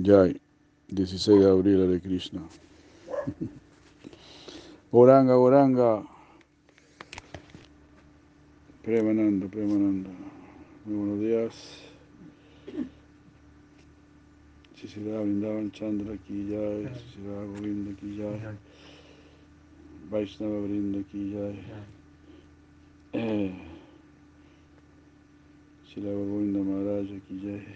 [0.00, 0.40] Jai,
[0.92, 2.40] 16 de abril, Hare Krishna.
[4.92, 6.06] Goranga, Goranga.
[8.84, 10.10] Premananda, Premananda.
[10.84, 11.82] Muy buenos días.
[14.76, 18.54] Sisila Vrindavan Chandra ki jai, Sisila Govinda ki jai,
[20.10, 21.58] Vaishnava Vrinda ki jai.
[23.14, 23.52] Eh,
[25.92, 27.66] Sila Govinda Maharaja ki jai.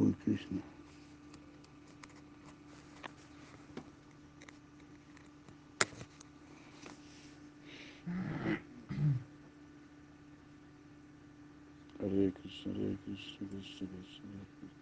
[0.00, 0.62] Uy, Krishna.
[12.00, 14.80] Hare Krishna, Hare Krishna, Krishna Krishna, Hare Krishna.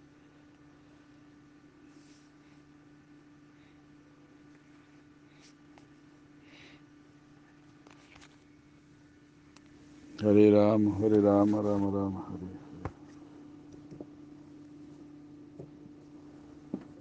[10.23, 12.68] Hare Rama, Hare Rama, Rama Rama, Hare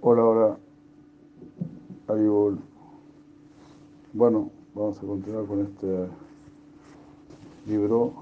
[0.00, 0.58] Hola, hola.
[2.06, 2.60] Haribol.
[4.12, 6.06] Bueno, vamos a continuar con este
[7.66, 8.14] libro,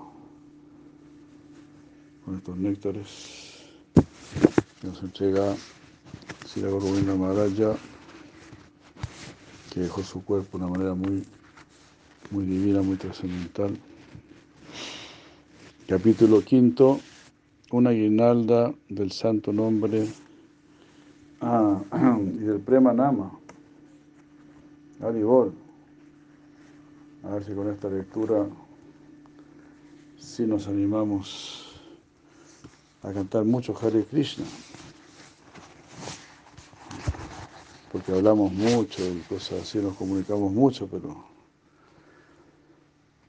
[2.25, 3.63] con estos néctares
[4.83, 5.55] nos entrega
[6.47, 7.77] Sira Govinda Maharaja,
[9.71, 11.25] que dejó su cuerpo de una manera muy,
[12.31, 13.77] muy divina, muy trascendental.
[15.87, 17.01] Capítulo quinto,
[17.71, 20.09] una guirnalda del santo nombre
[21.41, 21.81] ah,
[22.21, 23.31] y del Prema Nama.
[25.01, 25.53] Haribol.
[27.23, 28.47] A ver si con esta lectura
[30.17, 31.81] sí nos animamos
[33.03, 34.45] a cantar mucho Hare Krishna.
[37.93, 41.25] Porque hablamos mucho y cosas así, nos comunicamos mucho, pero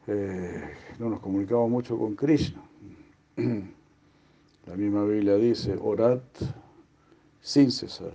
[0.08, 0.64] eh,
[1.00, 2.62] no nos comunicamos mucho con Krishna.
[4.68, 6.20] La misma Biblia dice, orad
[7.48, 8.14] sin cesar.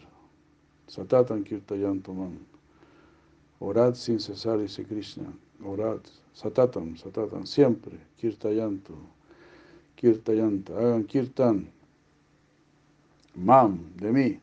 [0.89, 2.39] Satatan kirtayantomam.
[3.61, 5.33] Orad sin cesar, dice Krishna.
[5.65, 6.01] Orad.
[6.35, 7.99] Satatam, satatam, siempre.
[8.19, 8.93] Kirtayanto.
[9.97, 10.75] Kirtayanta.
[10.75, 11.67] Hagan kirtan.
[13.35, 14.41] Mam, de mí.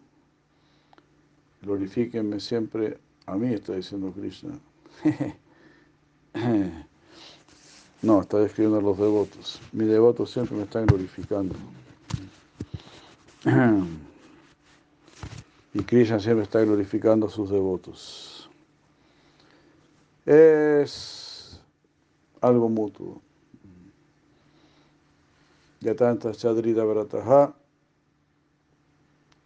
[1.61, 2.97] Glorifíquenme siempre
[3.27, 4.59] a mí, está diciendo Krishna.
[8.01, 9.59] No, está describiendo a los devotos.
[9.73, 11.53] Mis devotos siempre me están glorificando.
[15.73, 18.49] Y Krishna siempre está glorificando a sus devotos.
[20.25, 21.61] Es
[22.41, 23.21] algo mutuo.
[25.81, 27.53] Yatanta Chadrida Vrataha.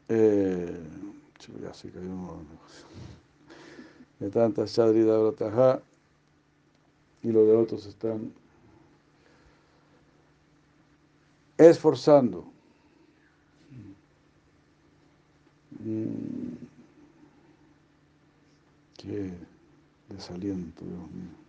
[0.09, 0.79] Eh,
[1.61, 2.37] ya se cayó.
[4.19, 5.81] Yatanta Chadrida Vrataha.
[7.21, 8.33] Y los devotos están
[11.57, 12.45] esforzando.
[13.71, 13.93] Mm.
[18.97, 19.33] Qué
[20.09, 21.43] desaliento, Dios mío.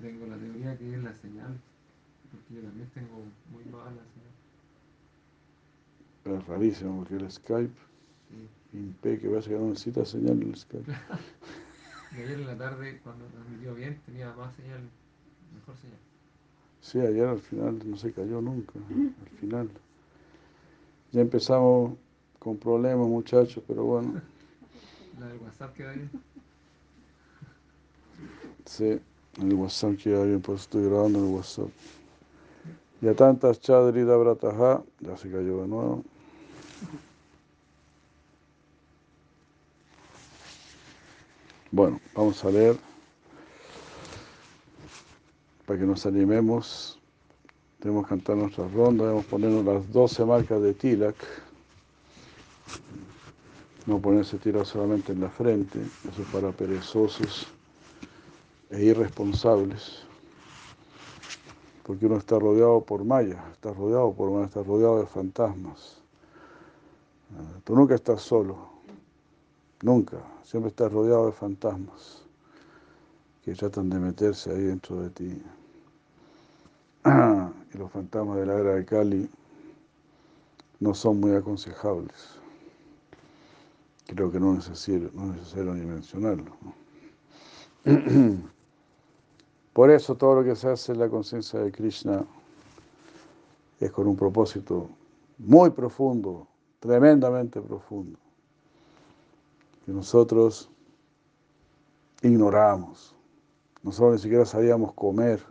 [0.00, 1.58] Tengo la teoría que es la señal,
[2.30, 3.22] porque yo también tengo
[3.52, 4.30] muy mala señal.
[6.40, 7.72] Es rarísimo porque el Skype
[8.30, 8.78] Sí.
[8.78, 10.90] impide que vaya a no necesita señal el Skype.
[12.12, 14.80] Y ayer en la tarde, cuando transmitió bien, tenía más señal,
[15.54, 15.98] mejor señal.
[16.80, 19.70] Sí, ayer al final no se cayó nunca, al final.
[21.12, 21.92] Ya empezamos
[22.38, 24.20] con problemas, muchachos, pero bueno,
[25.20, 26.10] La del WhatsApp queda bien.
[28.64, 29.00] sí,
[29.40, 31.68] el WhatsApp queda bien, por eso estoy grabando en el WhatsApp.
[33.00, 36.04] Ya tantas Chadrida Brataja, ya se cayó de nuevo.
[41.72, 42.76] Bueno, vamos a leer
[45.66, 46.99] para que nos animemos.
[47.80, 51.16] Debemos cantar nuestra ronda, debemos ponernos las 12 marcas de Tilak.
[53.86, 57.46] No ponerse tilak solamente en la frente, eso es para perezosos
[58.68, 60.02] e irresponsables.
[61.84, 66.02] Porque uno está rodeado por Maya, está rodeado por Maya, está rodeado de fantasmas.
[67.34, 68.68] Ah, Tú nunca estás solo,
[69.82, 72.22] nunca, siempre estás rodeado de fantasmas
[73.42, 75.42] que tratan de meterse ahí dentro de ti.
[77.72, 79.30] Y los fantasmas de la era de Cali
[80.80, 82.40] no son muy aconsejables.
[84.06, 86.52] Creo que no es necesario, no es necesario ni mencionarlo.
[89.72, 92.24] Por eso todo lo que se hace en la conciencia de Krishna
[93.78, 94.90] es con un propósito
[95.38, 96.46] muy profundo,
[96.80, 98.18] tremendamente profundo,
[99.86, 100.68] que nosotros
[102.22, 103.14] ignoramos.
[103.82, 105.49] Nosotros ni siquiera sabíamos comer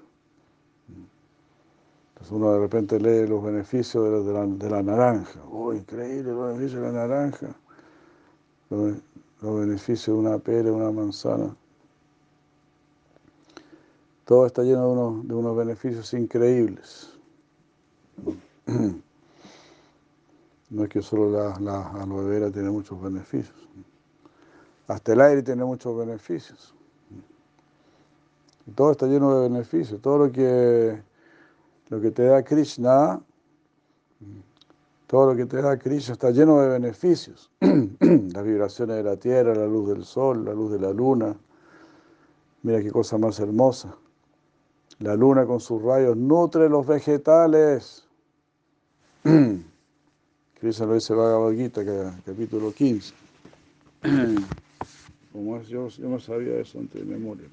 [2.19, 5.39] Entonces uno de repente lee los beneficios de la, de la, naranja.
[5.49, 7.55] ¡Oh, increíble los beneficios de la naranja!
[8.69, 8.97] Los,
[9.41, 11.55] los beneficios de una pera, de una manzana.
[14.25, 17.17] Todo está lleno de unos, de unos beneficios increíbles.
[20.71, 23.57] No es que solo la, la aloe vera tiene muchos beneficios.
[24.87, 26.75] Hasta el aire tiene muchos beneficios.
[28.75, 29.99] Todo está lleno de beneficios.
[29.99, 31.01] Todo lo que,
[31.89, 33.21] lo que te da Krishna,
[35.07, 37.51] todo lo que te da Krishna está lleno de beneficios.
[37.59, 41.35] Las vibraciones de la tierra, la luz del sol, la luz de la luna.
[42.61, 43.95] Mira qué cosa más hermosa.
[44.99, 48.07] La luna con sus rayos nutre los vegetales.
[50.59, 51.83] Krishna lo dice Bhagavad Gita,
[52.25, 53.13] capítulo 15.
[55.31, 57.47] Como es, yo, yo no sabía eso antes de memoria.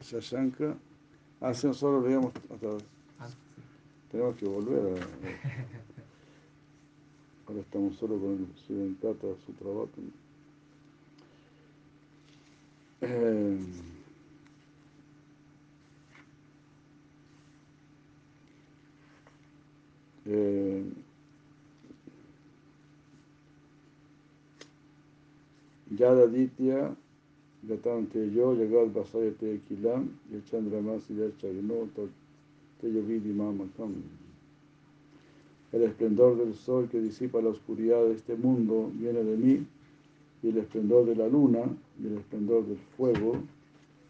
[0.00, 0.74] Sasanko va a bajar.
[0.74, 0.74] algo así.
[0.74, 0.76] Shashanka,
[1.40, 2.68] hace nosotros leíamos hasta,
[3.18, 3.34] Ah, sí.
[4.10, 5.06] tenemos que volver a,
[7.48, 10.10] ahora estamos solo con el Sudentata Supravatam.
[13.02, 13.58] Eh,
[20.26, 20.84] eh,
[25.98, 26.94] Yadaditya
[27.62, 31.88] Gatante yo, Yagat Vasayate Kilam, Yachandramasi Yachagno,
[32.80, 33.94] Teyo Vidi Mamakam.
[35.72, 39.66] El esplendor del sol que disipa la oscuridad de este mundo viene de mí,
[40.42, 41.60] y el esplendor de la luna
[42.02, 43.36] y el esplendor del fuego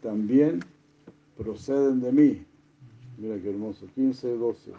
[0.01, 0.61] también
[1.37, 2.45] proceden de mí.
[3.17, 4.71] Mira qué hermoso, 15, 12,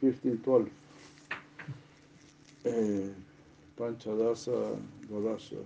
[0.00, 0.70] 15, 12.
[2.64, 3.10] Eh,
[3.76, 4.52] Panchadasa
[5.10, 5.56] Gadasha.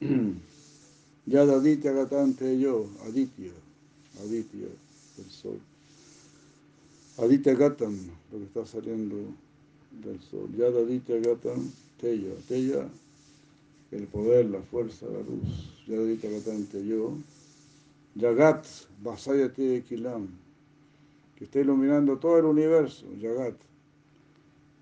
[0.00, 3.50] Yad Aditya Gatante yo, Aditya,
[4.22, 4.68] Aditya,
[5.18, 5.58] el sol.
[7.18, 7.96] Aditya Gatam,
[8.30, 9.16] lo que está saliendo
[10.02, 10.48] del sol.
[10.56, 12.88] Yad Aditya Gatam, Teya, Teya,
[13.90, 15.68] el poder, la fuerza, la luz.
[15.88, 17.18] Yad Aditya Gatante yo.
[18.14, 18.64] Yagat,
[19.02, 20.28] Vasayate Kilam,
[21.36, 23.56] que está iluminando todo el universo, Yagat.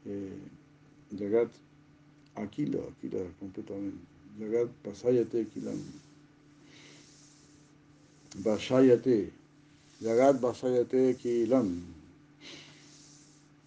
[0.04, 0.38] Eh,
[1.12, 1.50] Yagat,
[2.34, 4.15] Aquila, Aquila completamente.
[4.38, 5.80] Yagat Vasayate Kilam.
[8.42, 9.30] Vasayate.
[10.02, 11.82] Yagat Vasayate Kilam.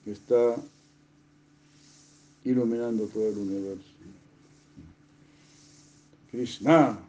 [0.04, 0.56] Que está
[2.46, 4.00] iluminando todo el universo.
[6.32, 7.00] Krishna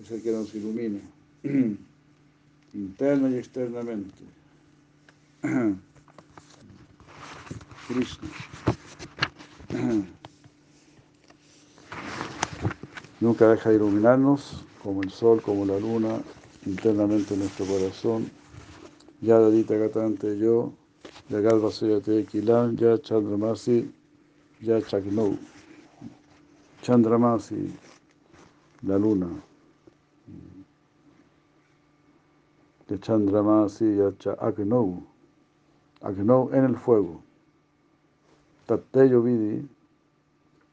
[0.00, 1.00] es el que nos ilumina,
[2.72, 4.24] interna y externamente.
[7.86, 8.28] Krishna.
[13.24, 16.20] Nunca deja de iluminarnos, como el sol, como la luna,
[16.66, 18.30] internamente en nuestro corazón.
[19.22, 20.74] Ya Dadita Gatante yo,
[21.30, 23.90] ya Galva Soyate Kilam, ya Chandramasi,
[24.60, 25.38] ya Chaknou.
[26.82, 27.74] Chandramasi,
[28.82, 29.30] la luna.
[32.88, 35.02] De Chandramasi, ya Chaknou.
[36.02, 37.22] Agnou en el fuego.
[38.66, 39.66] Tatteyo Vidi,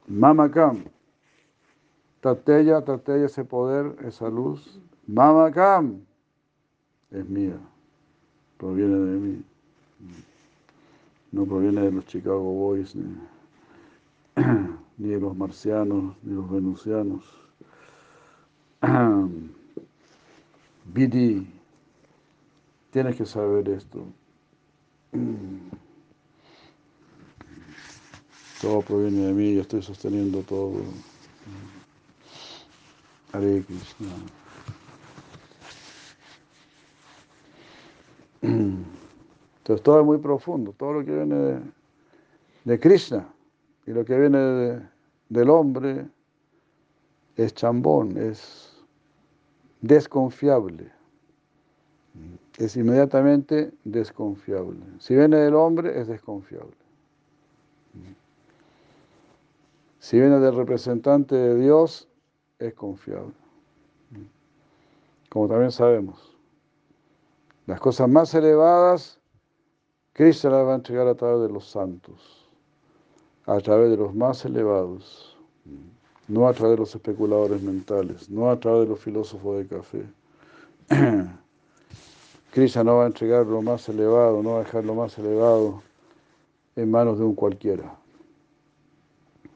[0.10, 0.84] Mamakam.
[2.22, 4.80] Tateya, Tateya, ese poder, esa luz.
[5.08, 6.02] Mamakam
[7.10, 7.58] es mía,
[8.58, 9.44] proviene de mí.
[11.32, 13.16] No proviene de los Chicago Boys, ni,
[14.98, 17.24] ni de los marcianos, ni los venusianos.
[20.94, 21.48] Vidi,
[22.92, 24.06] tienes que saber esto.
[28.62, 30.84] Todo proviene de mí, yo estoy sosteniendo todo.
[33.34, 34.08] Hare Krishna.
[38.42, 41.62] Entonces todo es muy profundo, todo lo que viene
[42.66, 43.28] de, Krishna
[43.86, 44.82] y lo que viene de-
[45.30, 46.08] del hombre
[47.36, 48.76] es chambón, es
[49.82, 50.92] desconfiable,
[52.58, 54.80] es inmediatamente desconfiable.
[55.00, 56.76] Si viene del hombre es desconfiable.
[60.00, 62.08] Si viene del representante de Dios
[62.62, 63.34] es confiable.
[65.30, 66.38] Como también sabemos,
[67.66, 69.20] las cosas más elevadas,
[70.14, 72.50] Cristo las va a entregar a través de los santos,
[73.46, 75.38] a través de los más elevados,
[76.28, 80.06] no a través de los especuladores mentales, no a través de los filósofos de café.
[82.52, 85.82] Krishna no va a entregar lo más elevado, no va a dejar lo más elevado
[86.76, 87.96] en manos de un cualquiera,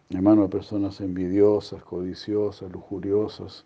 [0.10, 3.66] manos de personas envidiosas, codiciosas, lujuriosas,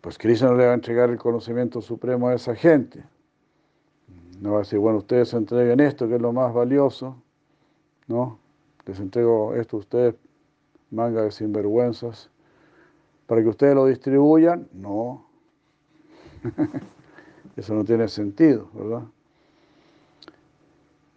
[0.00, 3.02] pues Krishna no le va a entregar el conocimiento supremo a esa gente.
[4.40, 7.16] No va a decir, bueno, ustedes entreguen esto, que es lo más valioso,
[8.06, 8.38] ¿no?
[8.84, 10.14] Les entrego esto a ustedes,
[10.90, 12.30] manga de sinvergüenzas,
[13.26, 14.68] para que ustedes lo distribuyan.
[14.72, 15.26] No.
[17.56, 19.04] Eso no tiene sentido, ¿verdad?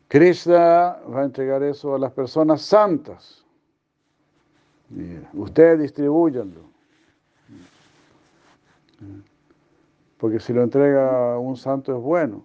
[0.07, 3.43] Krishna va a entregar eso a las personas santas.
[5.33, 6.61] Ustedes distribuyanlo.
[10.17, 12.43] Porque si lo entrega un santo es bueno,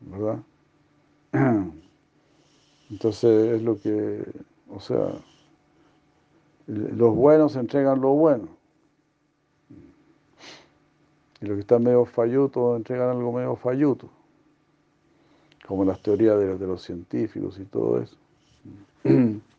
[0.00, 0.42] ¿verdad?
[2.90, 4.22] Entonces es lo que,
[4.68, 5.14] o sea,
[6.66, 8.48] los buenos entregan lo bueno.
[11.40, 14.10] Y los que están medio fallutos entregan algo medio falluto.
[15.66, 18.16] Como las teorías de, de los científicos y todo eso.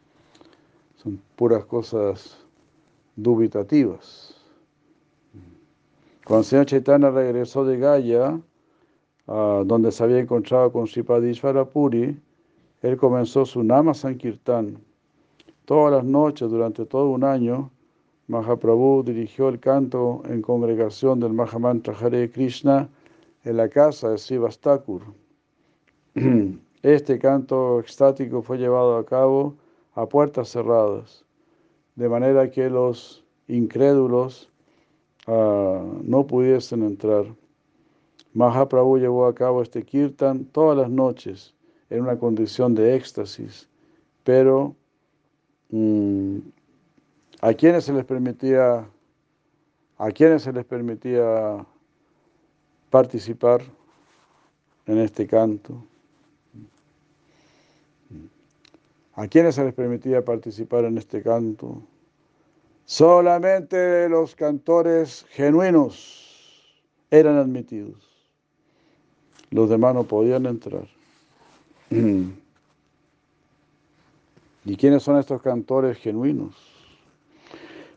[1.03, 2.37] Son puras cosas
[3.17, 4.35] dubitativas.
[6.25, 8.39] Cuando el señor Chaitanya regresó de Gaya,
[9.27, 12.17] donde se había encontrado con Sripadishvara Puri,
[12.81, 14.77] él comenzó su Nama Sankirtan.
[15.65, 17.69] Todas las noches, durante todo un año,
[18.27, 22.87] Mahaprabhu dirigió el canto en congregación del Mahamantra Hare Krishna
[23.43, 25.01] en la casa de Sivastakur.
[26.81, 29.55] Este canto extático fue llevado a cabo
[29.95, 31.25] a puertas cerradas,
[31.95, 34.49] de manera que los incrédulos
[35.27, 37.25] Ah, no pudiesen entrar.
[38.33, 41.55] Mahaprabhu llevó a cabo este kirtan todas las noches
[41.89, 43.69] en una condición de éxtasis,
[44.23, 44.75] pero
[45.69, 46.39] mm,
[47.41, 48.89] a quienes se les permitía
[49.97, 51.65] a quienes se les permitía
[52.89, 53.61] participar
[54.87, 55.85] en este canto,
[59.15, 61.83] a quienes se les permitía participar en este canto,
[62.85, 66.61] Solamente los cantores genuinos
[67.09, 68.09] eran admitidos.
[69.51, 70.85] Los demás no podían entrar.
[74.65, 76.55] ¿Y quiénes son estos cantores genuinos?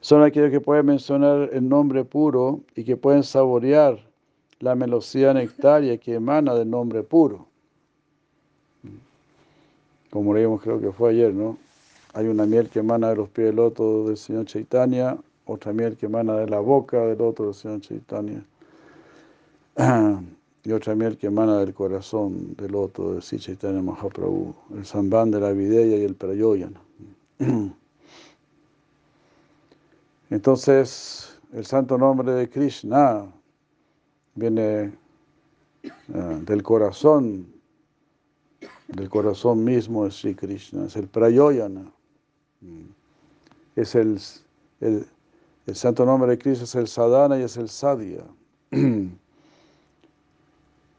[0.00, 3.99] Son aquellos que pueden mencionar el nombre puro y que pueden saborear
[4.61, 7.49] la melodía nectaria que emana del nombre puro.
[10.10, 11.58] Como leímos creo que fue ayer, ¿no?
[12.14, 15.96] Hay una miel que emana de los pies del loto del Señor Chaitanya, otra miel
[15.96, 18.42] que emana de la boca del loto del Señor Chaitanya,
[20.64, 25.34] y otra miel que emana del corazón del loto del Sri Chaitanya Mahaprabhu, el Samband
[25.34, 26.80] de la Videya y el Prayoyana.
[30.30, 33.26] Entonces, el santo nombre de Krishna
[34.34, 34.92] viene
[36.14, 37.46] ah, del corazón,
[38.88, 41.85] del corazón mismo de Sri Krishna, es el Prayoyana.
[43.75, 44.19] Es el,
[44.81, 45.07] el,
[45.75, 48.25] santo nombre de Cristo es el Sadhana y es el Sadhya.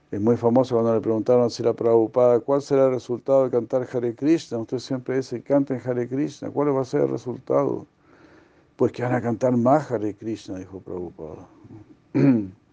[0.10, 3.86] Es muy famoso cuando le preguntaron a Sila Prabhupada cuál será el resultado de cantar
[3.92, 4.58] Hare Krishna.
[4.58, 6.50] Usted siempre dice, canten Hare Krishna.
[6.50, 7.86] ¿Cuál va a ser el resultado?
[8.78, 11.46] Pues que van a cantar más Hare Krishna, dijo Prabhupada.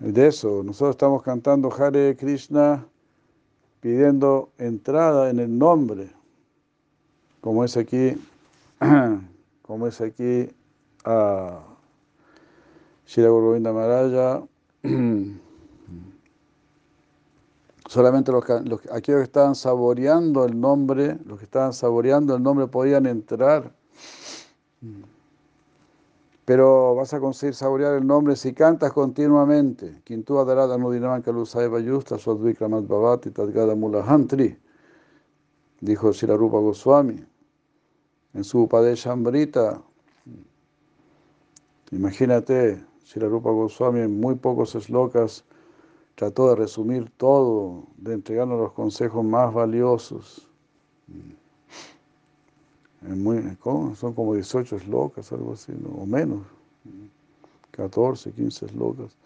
[0.00, 2.86] De eso, nosotros estamos cantando Hare Krishna
[3.80, 6.18] pidiendo entrada en el nombre
[7.40, 8.12] como es aquí,
[9.62, 10.50] como es aquí
[11.04, 11.60] a
[13.06, 14.42] Shira Govinda Maraya,
[17.88, 18.44] solamente los,
[18.92, 23.72] aquellos que estaban saboreando el nombre, los que estaban saboreando el nombre podían entrar.
[26.48, 30.00] Pero vas a conseguir saborear el nombre si cantas continuamente.
[30.02, 34.56] Quintu Adarada Nudinaman Kalusaiva Yusta Swadvikramat Bhavati Tadgada Mulahantri
[35.82, 37.22] dijo Rupa Goswami
[38.32, 39.82] en su Upadesha Ambrita.
[41.90, 42.82] Imagínate,
[43.16, 45.44] Rupa Goswami en muy pocos eslokas
[46.14, 50.48] trató de resumir todo, de entregarnos los consejos más valiosos.
[53.94, 56.40] Son como 18 eslocas, algo así, o menos,
[57.70, 59.16] 14, 15 eslocas.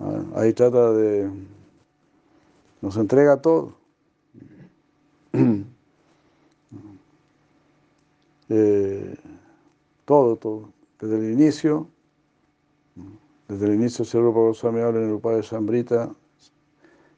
[0.00, 1.30] Ah, ahí trata de,
[2.80, 3.74] nos entrega todo.
[8.50, 9.16] Eh,
[10.04, 10.68] todo, todo,
[11.00, 11.88] desde el inicio,
[13.48, 16.14] desde el inicio Sri Rupa Goswami habla en el Upada de Sambrita,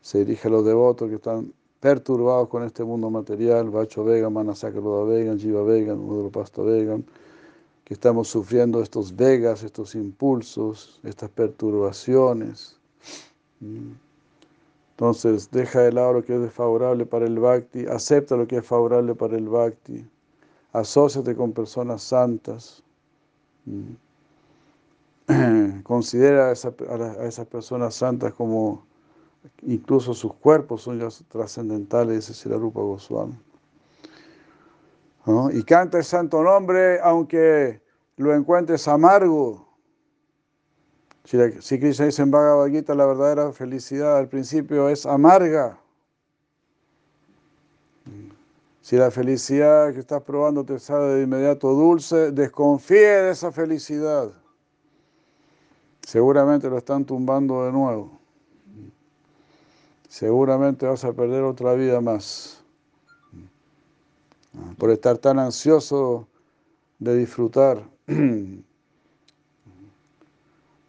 [0.00, 5.04] se dirige a los devotos que están perturbados con este mundo material, Vacho Vegan, Manasakaroda
[5.04, 7.04] Vegan, Jiva Vegan, Pasto Vegan,
[7.84, 12.78] que estamos sufriendo estos vegas, estos impulsos, estas perturbaciones.
[14.90, 18.66] Entonces, deja de lado lo que es desfavorable para el bhakti, acepta lo que es
[18.66, 20.04] favorable para el bhakti
[20.76, 22.82] asóciate con personas santas.
[23.64, 23.94] Mm.
[25.82, 28.86] considera a, esas personas santas como
[29.62, 33.38] incluso sus cuerpos son ya trascendentales, dice la Rupa Goswami.
[35.52, 37.82] Y canta el santo nombre aunque
[38.16, 39.66] lo encuentres amargo.
[41.24, 45.80] Si, si Krishna dice en Bhagavad la verdadera felicidad al principio es amarga.
[48.80, 54.30] Si la felicidad que estás probando te sale de inmediato dulce, desconfíe de esa felicidad.
[56.02, 58.15] Seguramente lo están tumbando de nuevo.
[60.08, 62.64] Seguramente vas a perder otra vida más.
[64.78, 66.26] Por estar tan ansioso
[66.98, 67.82] de disfrutar.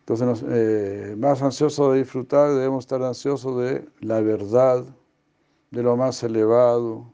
[0.08, 4.86] Entonces, eh, más ansioso de disfrutar, debemos estar ansiosos de la verdad,
[5.72, 7.12] de lo más elevado,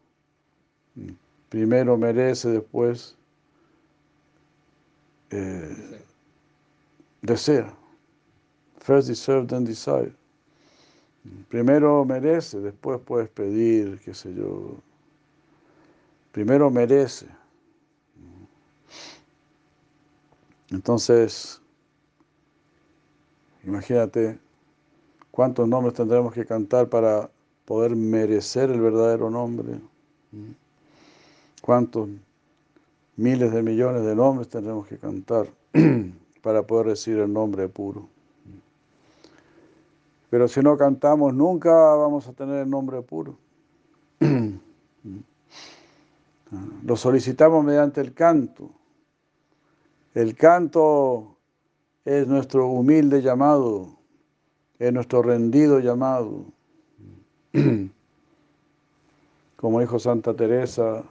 [1.50, 3.16] primero merece, después
[5.32, 6.04] eh,
[7.22, 7.76] desea.
[8.80, 10.14] First deserve, then desire.
[11.50, 14.76] Primero merece, después puedes pedir, qué sé yo.
[16.32, 17.28] Primero merece.
[20.70, 21.62] Entonces,
[23.64, 24.40] imagínate
[25.32, 27.30] cuántos nombres tendremos que cantar para
[27.66, 29.80] poder merecer el verdadero nombre
[31.64, 32.10] cuántos
[33.16, 35.48] miles de millones de nombres tendremos que cantar
[36.42, 38.10] para poder recibir el nombre puro.
[40.34, 43.38] Pero si no cantamos, nunca vamos a tener el nombre puro.
[46.84, 48.72] Lo solicitamos mediante el canto.
[50.16, 51.38] El canto
[52.04, 53.96] es nuestro humilde llamado,
[54.80, 56.46] es nuestro rendido llamado.
[59.56, 61.04] Como dijo Santa Teresa,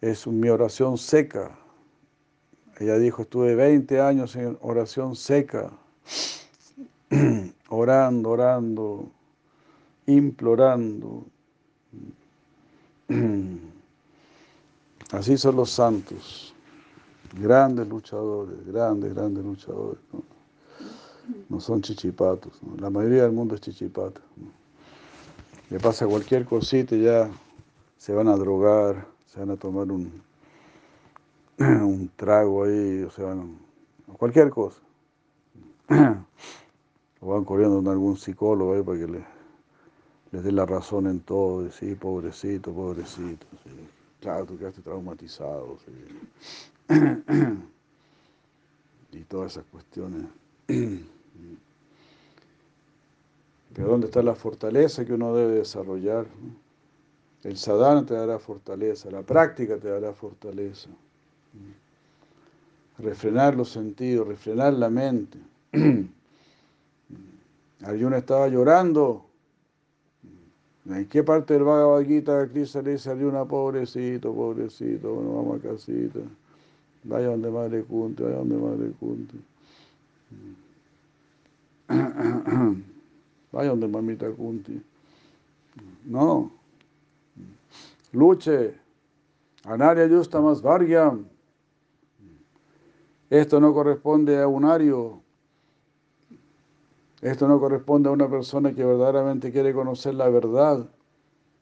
[0.00, 1.56] es mi oración seca.
[2.80, 5.70] Ella dijo, estuve 20 años en oración seca,
[7.68, 9.10] orando, orando,
[10.06, 11.24] implorando.
[15.12, 16.54] Así son los santos,
[17.40, 20.00] grandes luchadores, grandes, grandes luchadores.
[21.48, 24.20] No, son chichipatos, la mayoría del mundo es chichipata.
[25.70, 27.28] Le pasa cualquier cosita y ya
[27.98, 30.22] se van a drogar se van a tomar un,
[31.58, 33.36] un trago ahí, o sea,
[34.16, 34.80] cualquier cosa.
[37.26, 39.24] Van corriendo con algún psicólogo ahí para que le,
[40.30, 43.46] les dé la razón en todo, y sí, pobrecito, pobrecito.
[44.20, 45.76] Claro, tú quedaste traumatizado.
[49.12, 50.26] y todas esas cuestiones.
[53.74, 56.26] Pero ¿dónde está la fortaleza que uno debe desarrollar?
[57.42, 60.88] El sadhana te dará fortaleza, la práctica te dará fortaleza.
[62.98, 65.38] Refrenar los sentidos, refrenar la mente.
[67.82, 69.24] Arjuna estaba llorando.
[70.86, 75.58] ¿En qué parte del Bhagavad Gita Krishna le dice a Arjuna, pobrecito, pobrecito, bueno, vamos
[75.58, 76.20] a casita?
[77.04, 79.40] Vaya donde madre Kunti, vaya donde madre Kunti.
[83.52, 84.82] Vaya donde mamita Kunti.
[86.04, 86.50] No,
[88.12, 88.74] luche.
[89.64, 91.26] Anaria justa más vargyam.
[93.30, 95.20] Esto no corresponde a un ario.
[97.26, 100.88] Esto no corresponde a una persona que verdaderamente quiere conocer la verdad,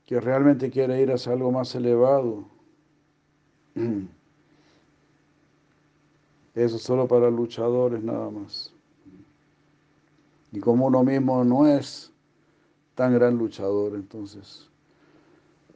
[0.04, 2.44] que realmente quiere ir hacia algo más elevado.
[6.54, 8.74] Eso es solo para luchadores nada más.
[10.52, 12.12] Y como uno mismo no es
[12.94, 14.68] tan gran luchador, entonces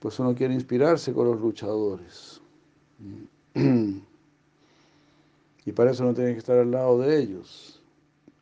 [0.00, 2.42] pues uno quiere inspirarse con los luchadores.
[5.64, 7.77] Y para eso uno tiene que estar al lado de ellos.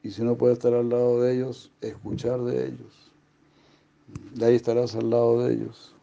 [0.07, 3.13] Y si no puede estar al lado de ellos, escuchar de ellos.
[4.35, 5.97] De ahí estarás al lado de ellos.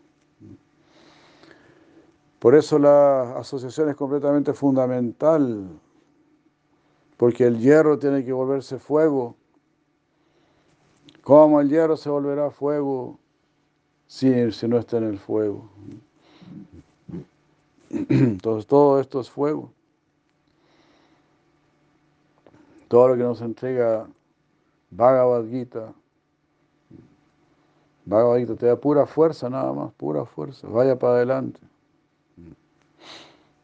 [2.40, 5.70] Por eso la asociación es completamente fundamental,
[7.16, 9.38] porque el hierro tiene que volverse fuego.
[11.22, 13.18] ¿Cómo el hierro se volverá fuego?
[14.06, 15.70] si, si no está en el fuego.
[17.90, 19.73] Entonces todo esto es fuego.
[22.94, 24.08] Todo lo que nos entrega
[24.92, 25.96] Bhagavad Gita,
[28.06, 30.68] Bhagavad Gita te da pura fuerza nada más, pura fuerza.
[30.68, 31.60] Vaya para adelante.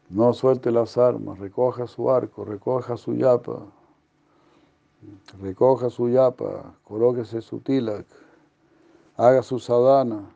[0.08, 3.66] No suelte las armas, recoja su arco, recoja su yapa,
[5.40, 8.06] recoja su yapa, colóquese su tilak,
[9.16, 10.28] haga su sadhana,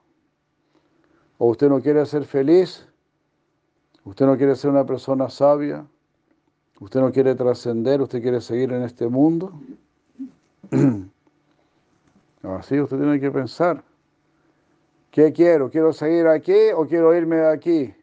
[1.38, 2.86] o usted no quiere ser feliz,
[4.04, 5.84] usted no quiere ser una persona sabia,
[6.84, 9.52] usted no quiere trascender, usted quiere seguir en este mundo,
[12.42, 13.82] Así usted tiene que pensar.
[15.10, 15.70] ¿Qué quiero?
[15.70, 17.94] ¿Quiero seguir aquí o quiero irme de aquí?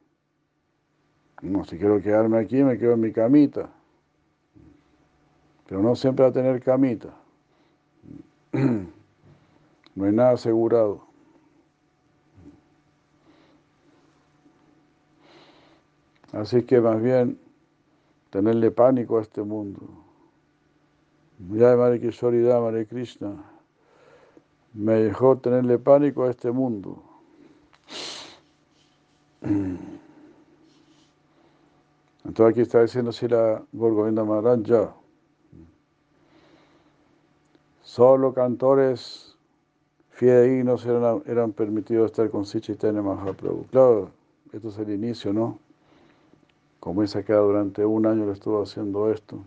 [1.42, 3.70] No, si quiero quedarme aquí, me quedo en mi camita.
[5.68, 7.10] Pero no siempre va a tener camita.
[9.94, 11.06] No hay nada asegurado.
[16.32, 17.38] Así que más bien
[18.32, 19.82] tenerle pánico a este mundo.
[21.50, 23.44] Ya Madre Kishori Madre Krishna,
[24.74, 27.04] me dejó tenerle pánico a este mundo.
[32.24, 34.94] Entonces aquí está diciendo si la Gorgovinda Maharaj ya.
[37.84, 39.36] Solo cantores
[40.12, 43.66] fidedignos eran, eran permitidos estar con Sichaitanya Mahaprabhu.
[43.72, 44.12] Claro,
[44.54, 45.60] esto es el inicio, ¿no?
[46.82, 49.40] Como esa queda durante un año le estuvo haciendo esto.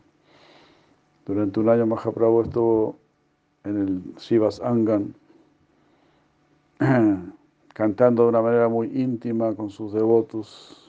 [1.27, 2.97] Durante un año Mahaprabhu estuvo
[3.65, 5.15] en el Shivas Angan,
[7.75, 10.85] cantando de una manera muy íntima con sus devotos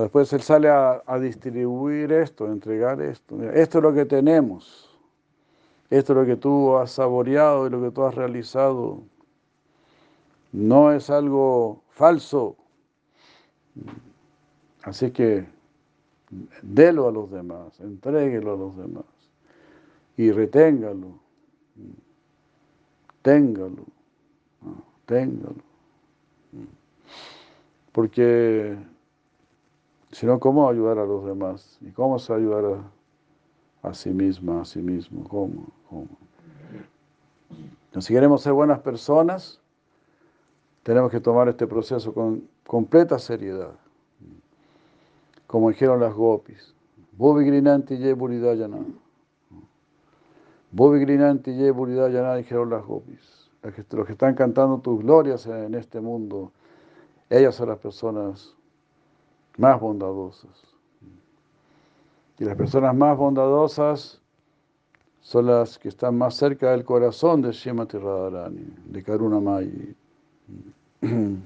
[0.00, 3.42] después él sale a, distribuir esto, a entregar esto.
[3.52, 4.90] esto es lo que tenemos.
[5.90, 9.02] Esto es lo que tú has saboreado y lo que tú has realizado.
[10.52, 12.56] No es algo falso.
[14.84, 15.46] Así que
[16.62, 19.04] délo a los demás, entréguelo a los demás
[20.16, 21.18] y reténgalo.
[23.22, 23.84] Téngalo.
[25.06, 25.62] Téngalo.
[27.92, 28.76] Porque
[30.14, 32.84] sino cómo ayudar a los demás y cómo se ayudar
[33.82, 36.06] a, sí misma, a sí mismo, cómo, cómo.
[37.98, 39.60] si queremos ser buenas personas,
[40.84, 43.74] tenemos que tomar este proceso con completa seriedad,
[45.54, 46.74] como dijeron las gopis.
[47.12, 48.84] Bobi Grinanti Ye Buridayana.
[50.72, 53.52] Bobi Grinanti Ye Buridayana, dijeron las gopis.
[53.62, 56.50] Los que están cantando tus glorias en este mundo,
[57.30, 58.56] ellas son las personas
[59.56, 60.50] más bondadosas.
[62.40, 64.20] Y las personas más bondadosas
[65.20, 69.94] son las que están más cerca del corazón de Shemati Radharani, de Karuna Mayi.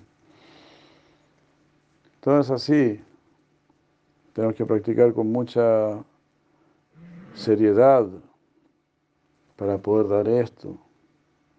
[2.15, 3.03] Entonces así,
[4.39, 6.01] tenemos que practicar con mucha
[7.35, 8.07] seriedad
[9.57, 10.79] para poder dar esto,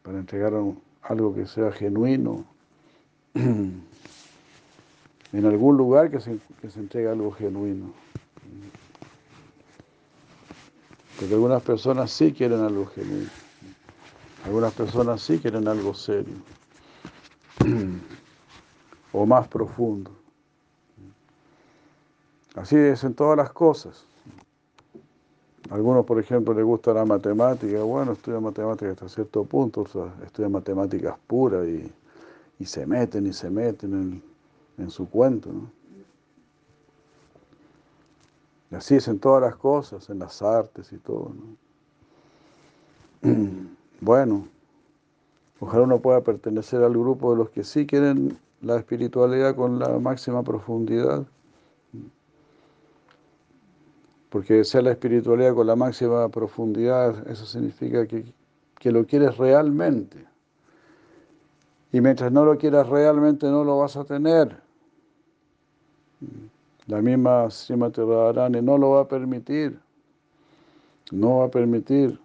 [0.01, 0.53] para entregar
[1.01, 2.45] algo que sea genuino.
[3.33, 3.83] en
[5.33, 6.39] algún lugar que se,
[6.77, 7.91] entregue algo genuino.
[11.19, 13.29] Porque algunas personas sí quieren algo genuino.
[14.45, 16.35] Algunas personas sí quieren algo serio.
[19.11, 20.18] o más profundo.
[22.59, 24.05] Así es en todas las cosas.
[25.69, 27.81] Algunos, por ejemplo, les gusta la matemática.
[27.83, 31.91] Bueno, estudian matemáticas hasta cierto punto, o estudian matemáticas puras y,
[32.59, 34.29] y se meten y se meten en
[34.79, 35.49] en su cuento.
[38.71, 41.33] así es en todas las cosas, en las artes y todo.
[43.23, 43.33] ¿no?
[44.01, 44.47] Bueno,
[45.59, 49.99] ojalá uno pueda pertenecer al grupo de los que sí quieren la espiritualidad con la
[49.99, 51.25] máxima profundidad.
[54.29, 58.25] Porque sea la espiritualidad con la máxima profundidad, eso significa que,
[58.77, 60.25] que lo quieres realmente.
[61.91, 64.55] Y mientras no lo quieras realmente, no lo vas a tener.
[66.87, 69.79] La misma Srimati Radharani no lo va a permitir,
[71.11, 72.19] no va a permitir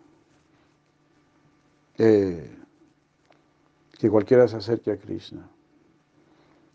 [1.99, 2.51] eh,
[3.99, 5.47] que cualquiera se acerque a Krishna,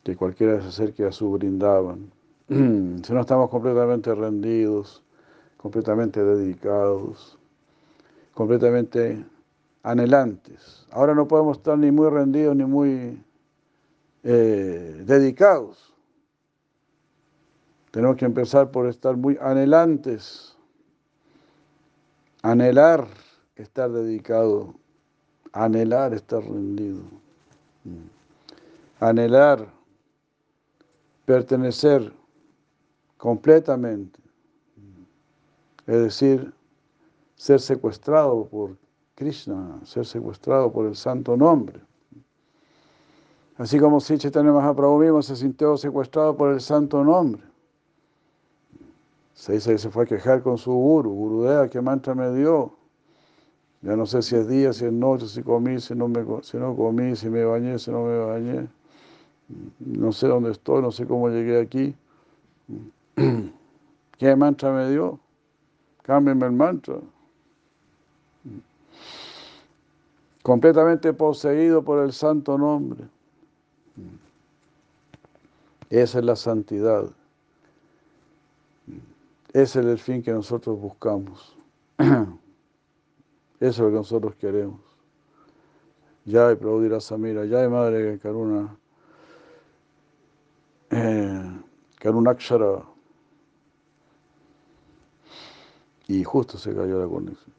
[0.03, 2.11] que cualquiera se acerque a su brindaban.
[2.47, 5.03] si no estamos completamente rendidos,
[5.59, 7.37] completamente dedicados,
[8.33, 9.25] completamente
[9.83, 10.87] anhelantes.
[10.91, 13.21] Ahora no podemos estar ni muy rendidos ni muy
[14.23, 15.93] eh, dedicados.
[17.91, 20.55] Tenemos que empezar por estar muy anhelantes,
[22.41, 23.05] anhelar
[23.55, 24.75] estar dedicado,
[25.51, 27.01] anhelar estar rendido,
[29.01, 29.67] anhelar
[31.25, 32.13] pertenecer
[33.17, 34.19] completamente,
[35.89, 36.53] es decir,
[37.35, 38.77] ser secuestrado por
[39.15, 41.81] Krishna, ser secuestrado por el santo nombre.
[43.57, 47.41] Así como si Chaitanya Mahaprabhu mismo se sintió secuestrado por el santo nombre.
[49.33, 52.77] Se dice que se fue a quejar con su guru, Gurudea, ¿qué mantra me dio?
[53.81, 56.57] Ya no sé si es día, si es noche, si comí, si no, me, si
[56.57, 58.67] no comí, si me bañé, si no me bañé.
[59.79, 61.95] No sé dónde estoy, no sé cómo llegué aquí.
[64.19, 65.19] ¿Qué mantra me dio?
[66.09, 66.99] Cámbienme el mantra.
[70.41, 73.03] completamente poseído por el santo nombre.
[75.91, 77.11] Esa es la santidad.
[79.53, 81.55] Ese es el fin que nosotros buscamos.
[81.99, 82.33] Eso
[83.59, 84.81] es lo que nosotros queremos.
[86.25, 88.75] Ya hay Prabhupada Samira, ya hay Madre Karuna,
[90.89, 91.61] eh,
[91.99, 92.98] Karunakshara.
[96.09, 97.53] Y justo se cayó la conexión.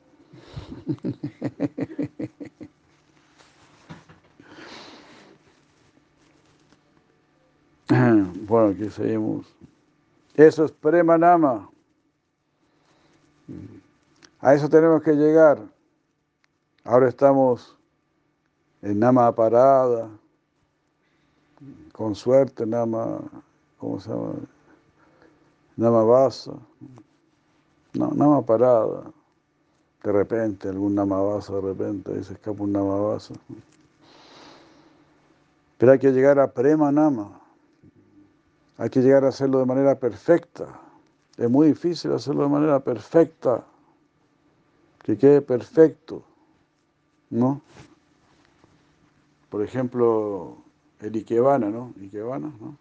[8.49, 9.47] bueno, aquí seguimos.
[10.35, 11.71] Eso es Premanama.
[14.41, 15.63] A eso tenemos que llegar.
[16.83, 17.79] Ahora estamos
[18.83, 20.11] en Nama Parada,
[21.93, 23.21] con suerte Nama,
[23.79, 24.33] ¿cómo se llama?
[25.77, 26.55] Nama Basa,
[27.95, 29.11] no, Nama Parada.
[30.03, 33.35] De repente, algún Nama Basa, de repente, ahí se escapa un Nama Basa.
[35.79, 37.41] Pero hay que llegar a Prema Nama.
[38.79, 40.67] Hay que llegar a hacerlo de manera perfecta.
[41.37, 43.65] Es muy difícil hacerlo de manera perfecta.
[45.03, 46.23] Que quede perfecto.
[47.31, 47.61] ¿No?
[49.51, 50.57] Por ejemplo,
[51.01, 51.93] el Ikebana, ¿no?
[52.01, 52.77] Ikebana, ¿no?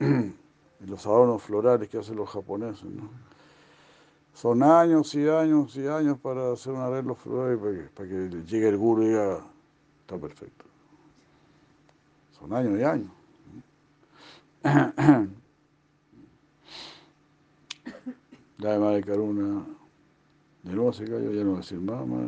[0.86, 3.08] los adornos florales que hacen los japoneses, ¿no?
[4.40, 8.30] Son años y años y años para hacer un arreglo floral para que, para que
[8.46, 9.44] llegue el guru y diga,
[10.02, 10.64] está perfecto.
[12.38, 13.10] Son años y años.
[18.58, 19.66] De Madre Karuna,
[20.62, 22.20] de nuevo se cayó, ya no va a decir mamá,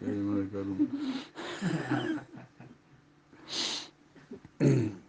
[0.00, 0.86] de Madre Karuna.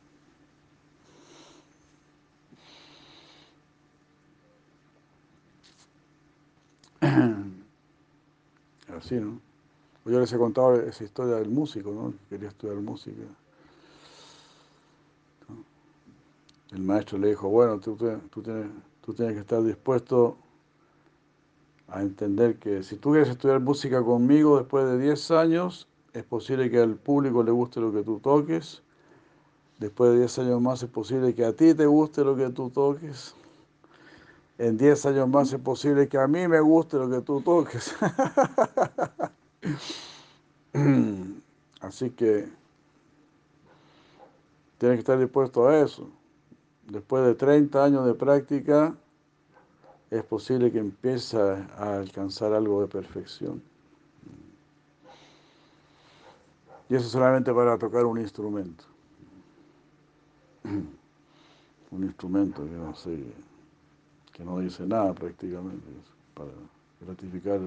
[9.07, 9.39] Así, ¿no?
[10.03, 12.13] Yo les he contado esa historia del músico, ¿no?
[12.27, 13.21] Quería estudiar música.
[16.71, 17.95] El maestro le dijo, bueno, tú,
[18.29, 18.67] tú, tienes,
[18.99, 20.35] tú tienes que estar dispuesto
[21.87, 26.69] a entender que si tú quieres estudiar música conmigo después de 10 años, es posible
[26.69, 28.81] que al público le guste lo que tú toques.
[29.79, 32.69] Después de 10 años más es posible que a ti te guste lo que tú
[32.71, 33.33] toques.
[34.57, 37.95] En 10 años más es posible que a mí me guste lo que tú toques.
[41.81, 42.49] Así que
[44.77, 46.09] tienes que estar dispuesto a eso
[46.87, 48.95] después de 30 años de práctica,
[50.09, 53.61] es posible que empiece a alcanzar algo de perfección.
[56.89, 58.85] Y eso solamente para tocar un instrumento.
[61.89, 63.17] Un instrumento que no sé,
[64.37, 65.87] que no dice nada prácticamente,
[66.35, 66.51] para
[67.01, 67.59] gratificar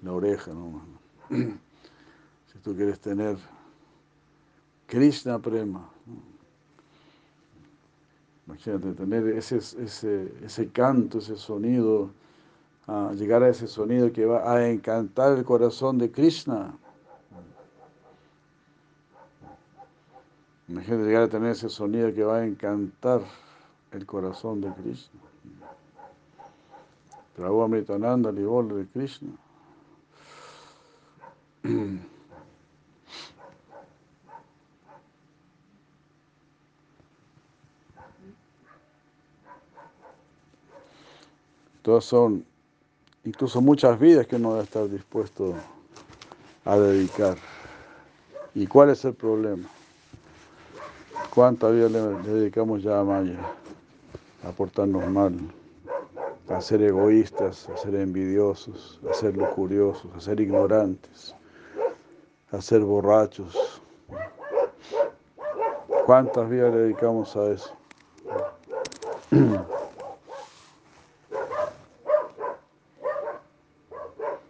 [0.00, 0.80] la oreja, ¿no?
[2.52, 3.36] Si tú quieres tener
[4.86, 5.90] Krishna Prema,
[8.46, 12.10] Imagínate, tener ese, ese, ese canto, ese sonido,
[13.16, 16.72] llegar a ese sonido que va a encantar el corazón de Krishna.
[20.68, 23.22] Imagínate llegar a tener ese sonido que va a encantar
[23.90, 25.20] el corazón de Krishna.
[27.36, 29.32] Prabhu Amritananda, el de Krishna.
[41.82, 42.44] Todas son
[43.24, 45.54] incluso muchas vidas que uno debe estar dispuesto
[46.64, 47.36] a dedicar.
[48.54, 49.68] ¿Y cuál es el problema?
[51.34, 53.38] ¿Cuánta vida le, dedicamos ya a Maya?
[54.42, 55.38] A portarnos mal,
[56.48, 61.34] a ser egoístas, a ser envidiosos, a ser lujuriosos, a ser ignorantes,
[62.50, 63.82] a ser borrachos.
[66.06, 67.74] ¿Cuántas vidas le dedicamos a eso?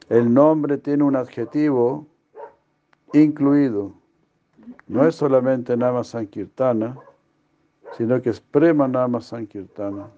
[0.09, 2.07] El nombre tiene un adjetivo
[3.13, 3.93] incluido.
[4.87, 6.97] No es solamente Nama Sankirtana,
[7.97, 10.09] sino que es Prema Nama Sankirtana.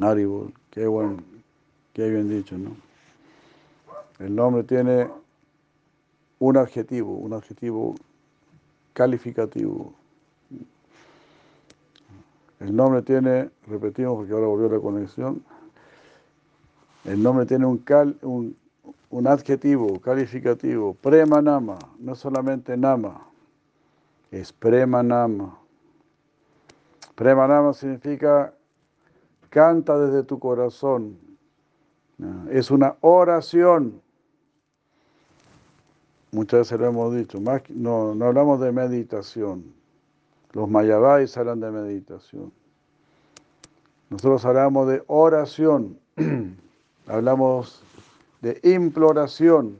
[0.00, 1.16] Aribol, qué bueno,
[1.94, 2.76] qué bien dicho, ¿no?
[4.18, 5.08] El nombre tiene
[6.38, 7.94] un adjetivo, un adjetivo
[8.92, 9.94] calificativo.
[12.60, 15.42] El nombre tiene, repetimos porque ahora volvió la conexión,
[17.04, 18.56] el nombre tiene un, cal, un,
[19.10, 23.26] un adjetivo calificativo, premanama, no solamente nama,
[24.30, 25.58] es premanama.
[27.14, 28.52] Premanama significa
[29.56, 31.16] canta desde tu corazón.
[32.50, 34.02] Es una oración.
[36.30, 37.40] muchas veces lo hemos dicho,
[37.70, 39.72] no, no hablamos de meditación.
[40.52, 42.52] Los mayabais hablan de meditación.
[44.10, 45.98] Nosotros hablamos de oración,
[47.06, 47.82] hablamos
[48.42, 49.78] de imploración.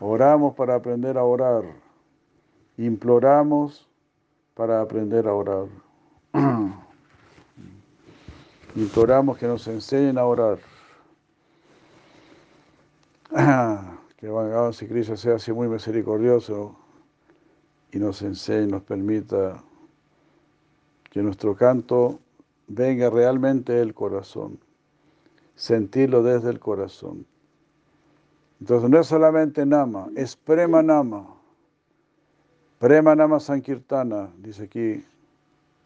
[0.00, 1.62] Oramos para aprender a orar.
[2.76, 3.88] Imploramos
[4.54, 5.66] para aprender a orar.
[8.76, 10.58] Imploramos que nos enseñen a orar.
[14.16, 16.76] Que Bhagavan si Krishna sea así muy misericordioso
[17.90, 19.62] y nos enseñe, nos permita
[21.10, 22.20] que nuestro canto
[22.68, 24.60] venga realmente del corazón,
[25.54, 27.24] sentirlo desde el corazón.
[28.60, 31.26] Entonces no es solamente nama, es prema nama.
[32.78, 35.02] Prema nama sankirtana, dice aquí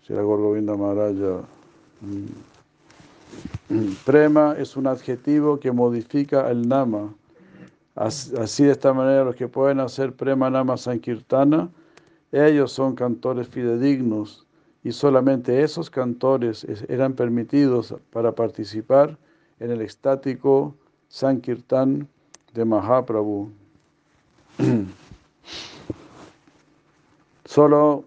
[0.03, 1.45] Sri Gorgovinda Maharaja.
[3.69, 3.93] Mm.
[4.05, 7.15] Prema es un adjetivo que modifica el nama.
[7.95, 11.71] Así de esta manera los que pueden hacer prema nama sankirtana,
[12.33, 14.45] ellos son cantores fidedignos
[14.83, 19.17] y solamente esos cantores eran permitidos para participar
[19.61, 20.75] en el estático
[21.09, 22.09] Sankirtan
[22.53, 23.51] de Mahaprabhu.
[27.45, 28.05] Solo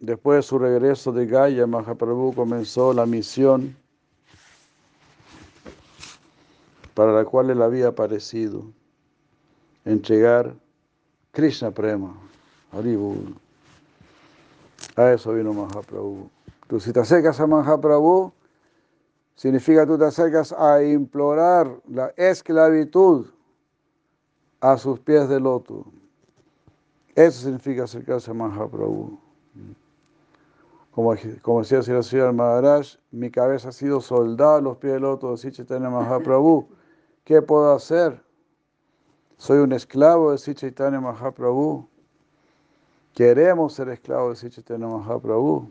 [0.00, 3.76] después de su regreso de Gaya, Mahaprabhu comenzó la misión
[6.94, 8.64] para la cual él había aparecido,
[9.84, 10.54] entregar
[11.32, 12.14] Krishna Prema,
[12.72, 13.34] Haribul.
[14.96, 16.28] A eso vino Mahaprabhu.
[16.68, 18.32] Tú si te acercas a Mahaprabhu,
[19.36, 23.26] significa tú te acercas a implorar la esclavitud
[24.60, 25.86] a sus pies de loto.
[27.14, 29.18] Eso significa acercarse a Mahaprabhu.
[30.92, 35.00] Como, como decía Sri Sri Maharaj, mi cabeza ha sido soldada a los pies de
[35.00, 36.68] loto de Sichaitanya Mahaprabhu.
[37.24, 38.20] ¿Qué puedo hacer?
[39.36, 41.88] Soy un esclavo de Sichaitanya Mahaprabhu.
[43.14, 45.70] Queremos ser esclavos de Sichaitanya Mahaprabhu.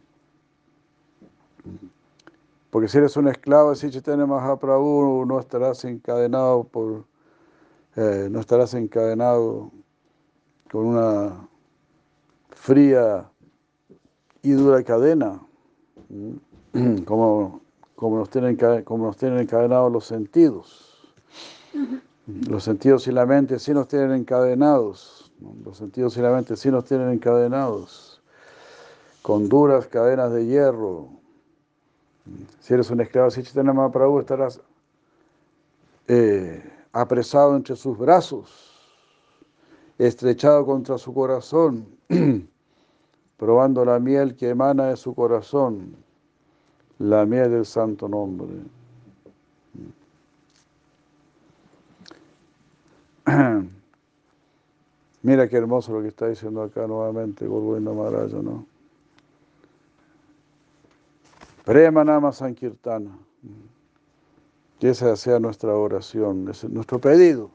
[2.70, 7.06] Porque si eres un esclavo de Sichaitanya Mahaprabhu, no estarás encadenado por
[7.98, 9.70] eh, no estarás encadenado
[10.72, 11.50] con una
[12.52, 13.30] fría
[14.42, 15.42] y dura cadena,
[17.06, 17.60] como,
[17.98, 20.91] como, nos tienen, como nos tienen encadenados los sentidos.
[22.48, 25.32] Los sentidos y la mente sí nos tienen encadenados.
[25.64, 28.22] Los sentidos y la mente sí nos tienen encadenados.
[29.22, 31.10] Con duras cadenas de hierro.
[32.60, 34.62] Si eres un esclavo de Chaitanya Mahaprabhu, estarás
[36.08, 38.50] eh, apresado entre sus brazos,
[39.98, 41.88] estrechado contra su corazón,
[43.38, 45.96] probando la miel que emana de su corazón,
[47.00, 48.50] la miel del santo nombre.
[55.24, 58.66] Mira qué hermoso lo que está diciendo acá nuevamente Gorgovinda Maharaja, ¿no?
[61.64, 63.18] Prema Nama Sankirtana.
[64.80, 67.52] Que esa sea nuestra oración, es nuestro pedido.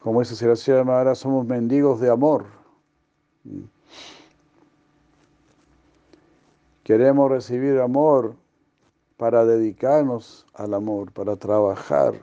[0.00, 2.46] Como dice Siracía Mahara, somos mendigos de amor.
[6.82, 8.34] Queremos recibir amor
[9.16, 12.14] para dedicarnos al amor, para trabajar,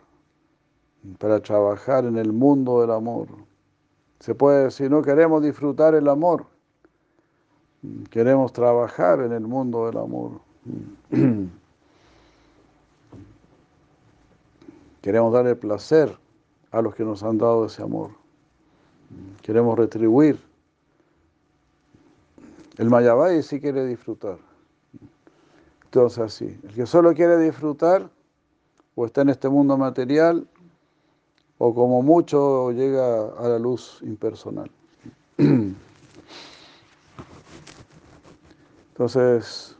[1.17, 3.27] para trabajar en el mundo del amor.
[4.23, 6.45] Se puede decir, no queremos disfrutar el amor,
[8.09, 10.39] queremos trabajar en el mundo del amor.
[15.01, 16.17] Queremos darle placer
[16.71, 18.11] a los que nos han dado ese amor.
[19.41, 20.39] Queremos retribuir.
[22.77, 24.37] El Mayabay sí quiere disfrutar.
[25.83, 28.09] Entonces así, el que solo quiere disfrutar
[28.95, 30.47] o está en este mundo material
[31.65, 34.69] o como mucho llega a la luz impersonal.
[38.89, 39.77] Entonces,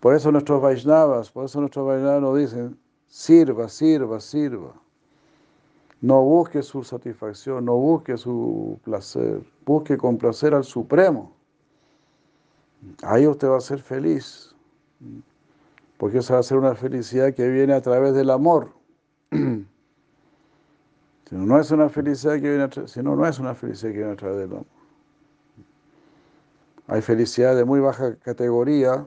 [0.00, 4.74] por eso nuestros Vaishnavas, por eso nuestros Vaishnavas nos dicen, Sirva, sirva, sirva.
[6.00, 11.30] No busque su satisfacción, no busque su placer, busque complacer al Supremo.
[13.04, 14.52] Ahí usted va a ser feliz,
[15.96, 18.72] porque esa va a ser una felicidad que viene a través del amor.
[21.28, 23.98] Si no, es una felicidad que viene a si no, no es una felicidad que
[23.98, 24.66] viene a través del amor.
[26.86, 29.06] Hay felicidad de muy baja categoría,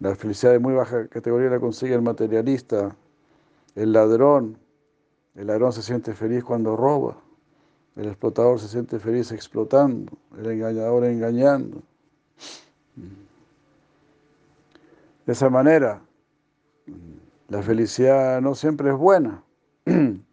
[0.00, 2.94] la felicidad de muy baja categoría la consigue el materialista,
[3.74, 4.58] el ladrón.
[5.34, 7.16] El ladrón se siente feliz cuando roba.
[7.96, 10.12] El explotador se siente feliz explotando.
[10.36, 11.82] El engañador engañando.
[15.26, 16.00] De esa manera,
[17.48, 19.42] la felicidad no siempre es buena.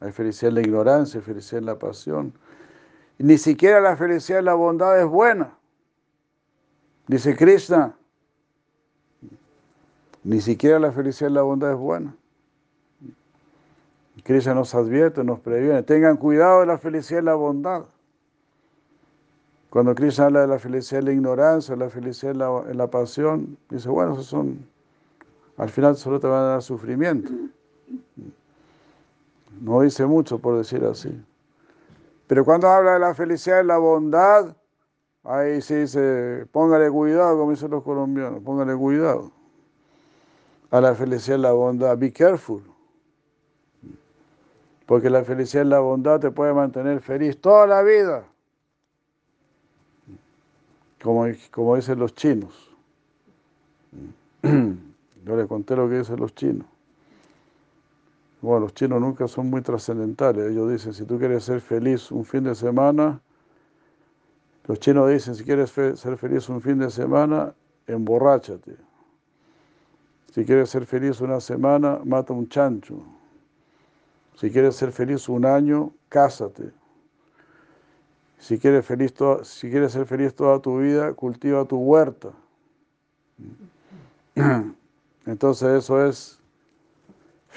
[0.00, 2.32] Hay felicidad en la ignorancia, hay felicidad en la pasión.
[3.18, 5.56] Ni siquiera la felicidad en la bondad es buena.
[7.08, 7.96] Dice Krishna,
[10.22, 12.14] ni siquiera la felicidad en la bondad es buena.
[14.22, 15.82] Krishna nos advierte, nos previene.
[15.82, 17.84] Tengan cuidado de la felicidad en la bondad.
[19.70, 22.76] Cuando Krishna habla de la felicidad en la ignorancia, de la felicidad en la, en
[22.78, 24.66] la pasión, dice, bueno, esos son,
[25.56, 27.30] al final solo te van a dar sufrimiento.
[29.60, 31.10] No dice mucho por decir así.
[32.26, 34.56] Pero cuando habla de la felicidad en la bondad,
[35.24, 39.32] ahí sí dice, póngale cuidado, como dicen los colombianos, póngale cuidado.
[40.70, 42.62] A la felicidad en la bondad, be careful.
[44.86, 48.24] Porque la felicidad en la bondad te puede mantener feliz toda la vida
[51.02, 52.54] como, como dicen los chinos.
[54.42, 56.66] Yo les conté lo que dicen los chinos.
[58.40, 60.50] Bueno, los chinos nunca son muy trascendentales.
[60.50, 63.20] Ellos dicen, si tú quieres ser feliz un fin de semana,
[64.64, 67.54] los chinos dicen, si quieres ser feliz un fin de semana,
[67.86, 68.76] emborráchate.
[70.32, 73.02] Si quieres ser feliz una semana, mata un chancho.
[74.36, 76.70] Si quieres ser feliz un año, cásate.
[78.38, 79.12] Si quieres, feliz
[79.42, 82.30] si quieres ser feliz toda tu vida, cultiva tu huerta.
[85.26, 86.37] Entonces eso es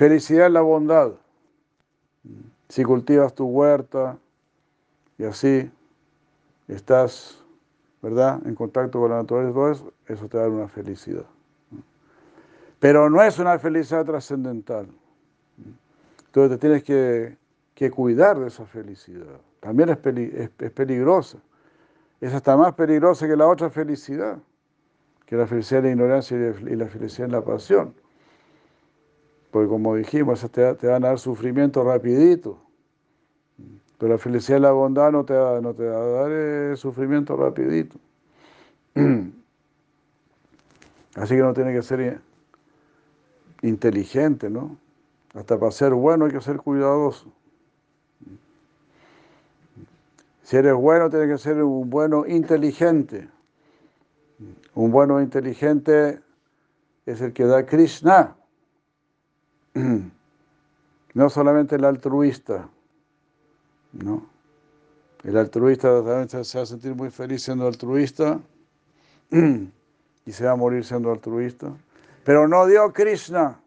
[0.02, 1.12] felicidad en la bondad.
[2.70, 4.18] Si cultivas tu huerta
[5.20, 5.70] y así
[6.68, 7.44] estás,
[8.02, 11.28] ¿verdad?, en contacto con la naturaleza, eso te da una felicidad.
[12.80, 14.88] Pero no es una felicidad trascendental.
[16.26, 19.98] Entonces te tienes que, cuidar de esa felicidad también es,
[20.72, 21.38] peligrosa.
[22.20, 24.40] Es hasta más peligrosa que la otra felicidad,
[25.28, 28.01] que la felicidad de la ignorancia y, la felicidad en la pasión.
[29.52, 32.58] Porque como dijimos, te, te van a dar sufrimiento rapidito.
[33.98, 37.38] Pero la felicidad y la bondad no te, no te va a dar eh, sufrimiento
[37.38, 38.00] rapidito.
[41.16, 42.20] Así que no tiene que ser
[43.62, 44.78] inteligente, ¿no?
[45.34, 47.32] Hasta para ser bueno hay que ser cuidadoso.
[50.44, 53.30] Si eres bueno, tienes que ser un bueno inteligente.
[54.74, 56.22] Un bueno inteligente
[57.06, 58.36] es el que da Krishna.
[61.14, 62.70] No solamente el altruista.
[63.92, 64.26] ¿no?
[65.26, 68.40] El altruista también se va a sentir muy feliz siendo altruista
[69.30, 71.74] y se va a morir siendo altruista.
[72.24, 73.60] Pero no dio Krishna.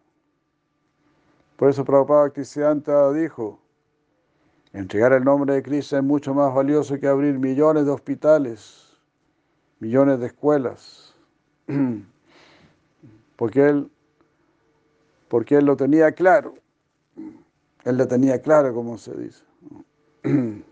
[1.57, 3.61] Por eso Prabhupada Bhaktisiddhanta dijo,
[4.75, 8.99] Entregar el nombre de Cristo es mucho más valioso que abrir millones de hospitales,
[9.79, 11.15] millones de escuelas.
[13.37, 13.89] Porque él,
[15.35, 16.55] porque él lo tenía claro.
[17.83, 19.43] Él lo tenía claro, como se dice.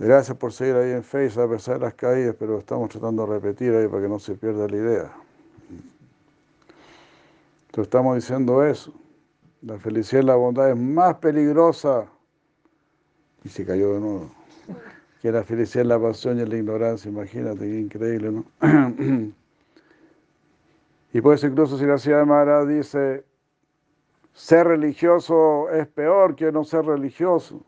[0.00, 3.34] Gracias por seguir ahí en Facebook a pesar de las caídas, pero estamos tratando de
[3.34, 5.12] repetir ahí para que no se pierda la idea
[7.82, 8.92] estamos diciendo eso.
[9.62, 12.06] La felicidad y la bondad es más peligrosa.
[13.44, 14.30] Y se cayó de nuevo.
[15.26, 17.10] Que la felicidad, la pasión y la ignorancia.
[17.10, 18.44] Imagínate, qué increíble, ¿no?
[21.12, 23.24] y por eso incluso si la ciudad de Maharaj dice,
[24.32, 27.60] ser religioso es peor que no ser religioso.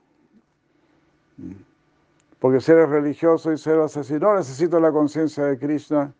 [2.38, 6.14] Porque ser religioso y ser asesino, necesito la conciencia de Krishna.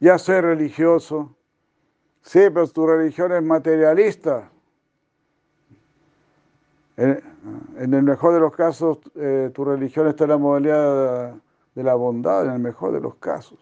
[0.00, 1.36] Ya soy religioso
[2.22, 4.50] Sí, pero tu religión es materialista.
[6.96, 7.22] En,
[7.94, 11.34] el mejor de los casos, eh, tu religión está en la modalidad
[11.74, 13.58] de la bondad, en el mejor de los casos.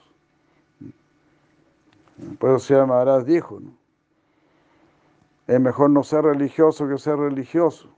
[2.38, 3.70] Por eso se llama dijo, ¿no?
[5.46, 7.88] es mejor no ser religioso que ser religioso.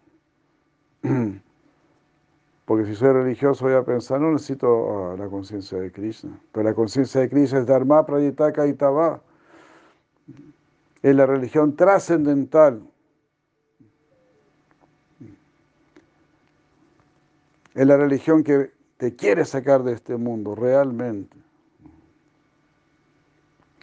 [2.64, 6.39] Porque si soy religioso voy a pensar, no necesito ah, la conciencia de Krishna.
[6.53, 8.76] Pero la conciencia de Krishna es Dharma, Prayitaka y
[11.03, 12.83] es la religión trascendental.
[17.75, 21.37] Es la religión que te quiere sacar de este mundo, realmente.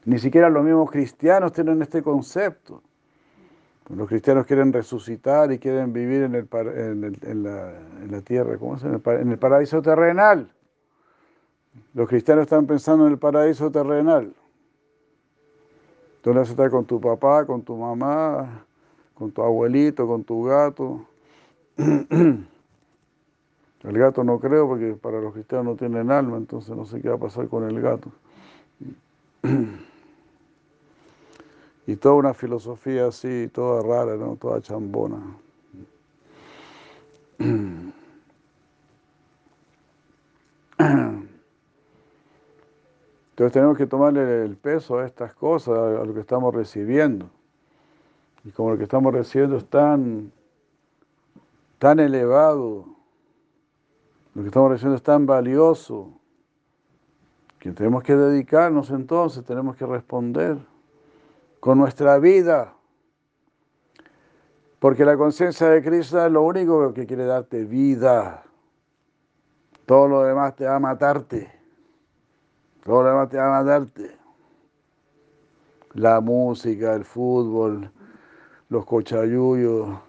[0.05, 2.81] Ni siquiera los mismos cristianos tienen este concepto.
[3.89, 6.47] Los cristianos quieren resucitar y quieren vivir en, el,
[7.23, 8.83] en, la, tierra, ¿cómo es?
[8.83, 8.93] En
[9.31, 10.51] el, paraíso terrenal.
[11.95, 14.33] Los cristianos están pensando en el paraíso terrenal.
[16.21, 18.63] Tú vas a estar con tu papá, con tu mamá,
[19.15, 21.05] con tu abuelito, con tu gato.
[23.83, 27.09] El gato no creo porque para los cristianos no tienen alma, entonces no sé qué
[27.09, 28.11] va a pasar con el gato.
[31.87, 34.35] y toda una filosofía así, toda rara, ¿no?
[34.35, 35.17] toda chambona.
[43.39, 47.29] Entonces tenemos que tomarle el peso a estas cosas, a lo que estamos recibiendo.
[48.43, 50.33] Y como lo que estamos recibiendo es tan,
[51.77, 52.98] tan elevado,
[54.33, 56.19] lo que estamos recibiendo es tan valioso,
[57.59, 60.57] que tenemos que dedicarnos entonces, tenemos que responder
[61.59, 62.73] con nuestra vida.
[64.79, 68.43] Porque la conciencia de Krishna es lo único que quiere darte vida.
[69.85, 71.51] Todo lo demás te va a matarte.
[72.85, 74.17] Todo lo demás te va a matarte.
[75.95, 77.91] La música, el fútbol,
[78.69, 79.99] los cochayuyos,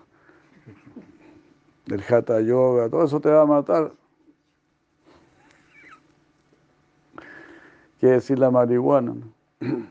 [1.86, 3.92] el hatha yoga, todo eso te va a matar.
[8.00, 9.14] Quiere decir la marihuana.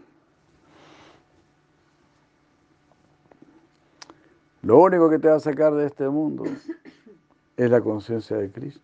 [4.64, 6.44] Lo único que te va a sacar de este mundo
[7.56, 8.82] es la conciencia de Cristo.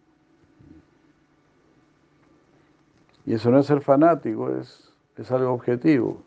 [3.25, 6.21] Y eso no es ser fanático, es, es algo objetivo.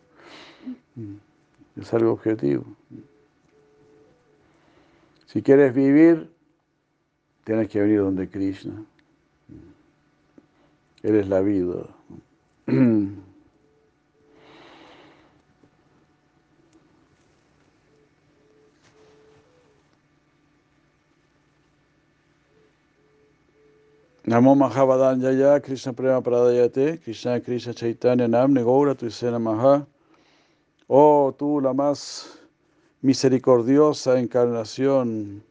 [1.76, 2.64] Es algo objetivo.
[5.26, 6.28] Si quieres vivir,
[7.44, 8.82] tienes que venir donde Krishna.
[11.02, 11.86] Eres la vida.
[12.68, 13.14] Namo
[24.54, 29.86] Mahavadanyaya Krishna Prema Pradayate Krishna Krishna Chaitanya Namne Gaura Tuisena Maha.
[30.90, 32.38] Oh, tú la más
[33.02, 35.42] misericordiosa encarnación,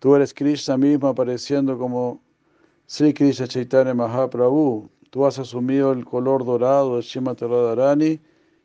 [0.00, 2.20] tú eres Krishna mismo apareciendo como
[2.86, 8.18] Sri Krishna Chaitanya Mahaprabhu, tú has asumido el color dorado de Srimati Radharani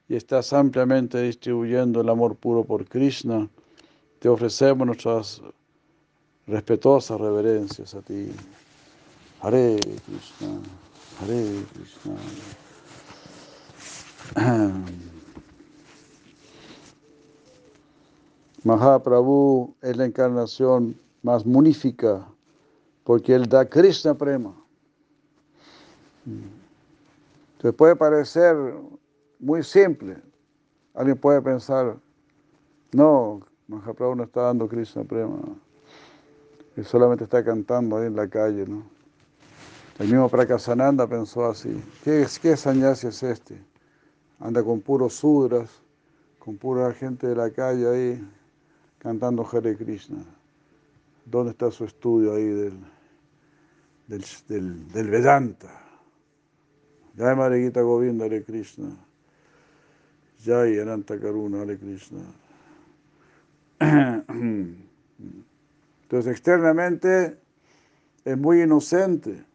[0.08, 3.50] y estás ampliamente distribuyendo el amor puro por Krishna.
[4.20, 5.42] Te ofrecemos nuestras
[6.48, 8.32] respetuosas reverencias a ti.
[9.42, 10.62] Hare Krishna,
[11.20, 12.16] Hare Krishna.
[18.64, 22.26] Mahaprabhu es la encarnación más munífica
[23.04, 24.67] porque él da Krishna Prema.
[26.28, 28.56] Entonces puede parecer
[29.40, 30.18] muy simple.
[30.94, 31.98] Alguien puede pensar,
[32.92, 35.40] no, Mahaprabhu no está dando Krishna Prema.
[36.76, 38.84] Él solamente está cantando ahí en la calle, ¿no?
[40.00, 43.60] El mismo Prakasananda pensó así, ¿qué, qué es este?
[44.40, 45.72] Anda con puros sudras,
[46.38, 48.30] con pura gente de la calle ahí,
[49.00, 50.24] cantando Hare Krishna.
[51.26, 52.80] ¿Dónde está su estudio ahí del,
[54.08, 55.87] del, del, del Vedanta?
[57.18, 58.96] Jai Marigita Govinda Hare Krishna.
[60.44, 62.22] Jai Ananta Karuna Hare Krishna.
[66.04, 67.38] Entonces externamente
[68.24, 69.48] es muy inocente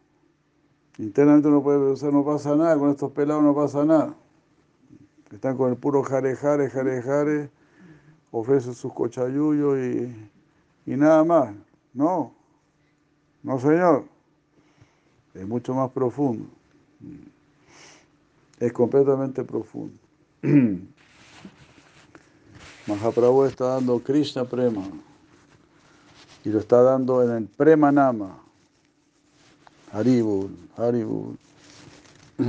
[0.99, 4.13] Internamente uno puede pensar, no pasa nada, con estos pelados no pasa nada.
[5.31, 7.49] Están con el puro jare, jare, jare,
[8.31, 10.29] ofrecen sus cochayuyos y,
[10.85, 11.55] y nada más.
[11.95, 12.31] No,
[13.41, 14.05] no señor.
[15.33, 16.45] Es mucho más profundo.
[18.63, 19.99] Es completamente profundo.
[22.87, 24.85] Mahaprabhu está dando Krishna Prema
[26.45, 28.41] y lo está dando en el Prema Nama.
[29.91, 31.37] Haribul, Haribul.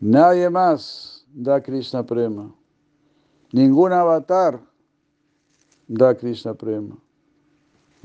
[0.00, 2.54] Nadie más da Krishna Prema.
[3.50, 4.60] Ningún avatar
[5.88, 7.03] da Krishna Prema.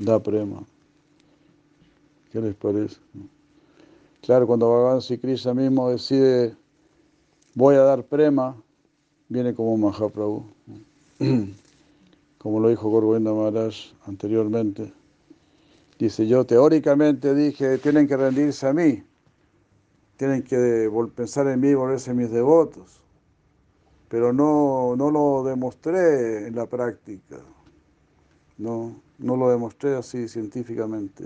[0.00, 0.64] Da Prema.
[2.32, 2.96] ¿Qué les parece?
[4.22, 6.56] Claro, cuando Bhagavan Sri Krishna mismo decide
[7.54, 8.56] voy a dar Prema,
[9.28, 10.46] viene como Mahaprabhu.
[12.38, 13.74] como lo dijo Gorgovinda Maharaj
[14.06, 14.90] anteriormente.
[15.98, 19.02] Dice, yo teóricamente dije, tienen que rendirse a mí,
[20.16, 23.02] tienen que pensar en mí y volverse mis devotos,
[24.08, 27.36] pero no, no lo demostré en la práctica,
[28.60, 31.24] no, no lo demostré así científicamente.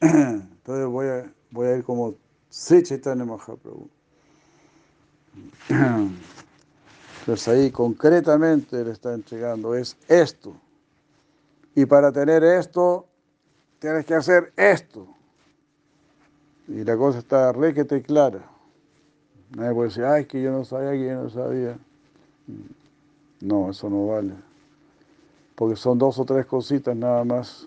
[0.00, 2.14] Entonces voy a, voy a ir como
[2.50, 3.88] Sri Chaitanya Mahaprabhu.
[7.20, 10.54] Entonces ahí concretamente le está entregando, es esto.
[11.74, 13.06] Y para tener esto,
[13.78, 15.08] tienes que hacer esto.
[16.68, 18.42] Y la cosa está requete clara.
[19.56, 21.78] Nadie puede decir, ay, es que yo no sabía, que yo no sabía.
[23.40, 24.45] No, eso no vale.
[25.56, 27.66] Porque son dos o tres cositas nada más.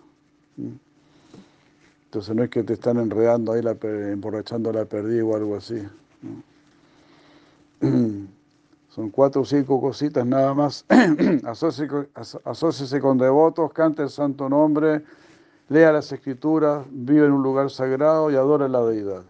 [2.06, 5.84] Entonces no es que te están enredando ahí, la, emborrachando la perdida o algo así.
[8.90, 10.86] Son cuatro o cinco cositas nada más.
[11.46, 15.04] Asociese con devotos, cante el santo nombre,
[15.70, 19.24] lea las escrituras, vive en un lugar sagrado y adora la deidad.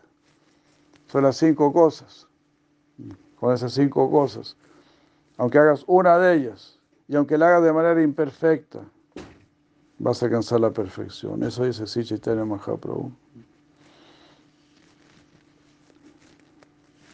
[1.08, 2.28] Son las cinco cosas.
[3.40, 4.58] Con esas cinco cosas.
[5.38, 6.79] Aunque hagas una de ellas
[7.10, 8.82] y aunque la hagas de manera imperfecta,
[9.98, 11.42] vas a alcanzar la perfección.
[11.42, 13.12] Eso dice Chaitanya Mahaprabhu.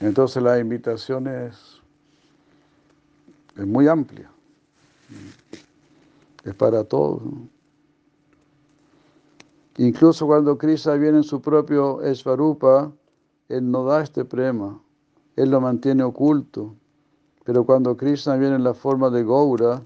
[0.02, 1.82] Entonces la invitación es,
[3.56, 4.30] es muy amplia.
[6.44, 7.24] Es para todos.
[9.78, 12.92] Incluso cuando Krishna viene en su propio Esvarupa,
[13.48, 14.78] él no da este prema,
[15.38, 16.76] él lo mantiene oculto.
[17.46, 19.82] Pero cuando Krishna viene en la forma de Gaura,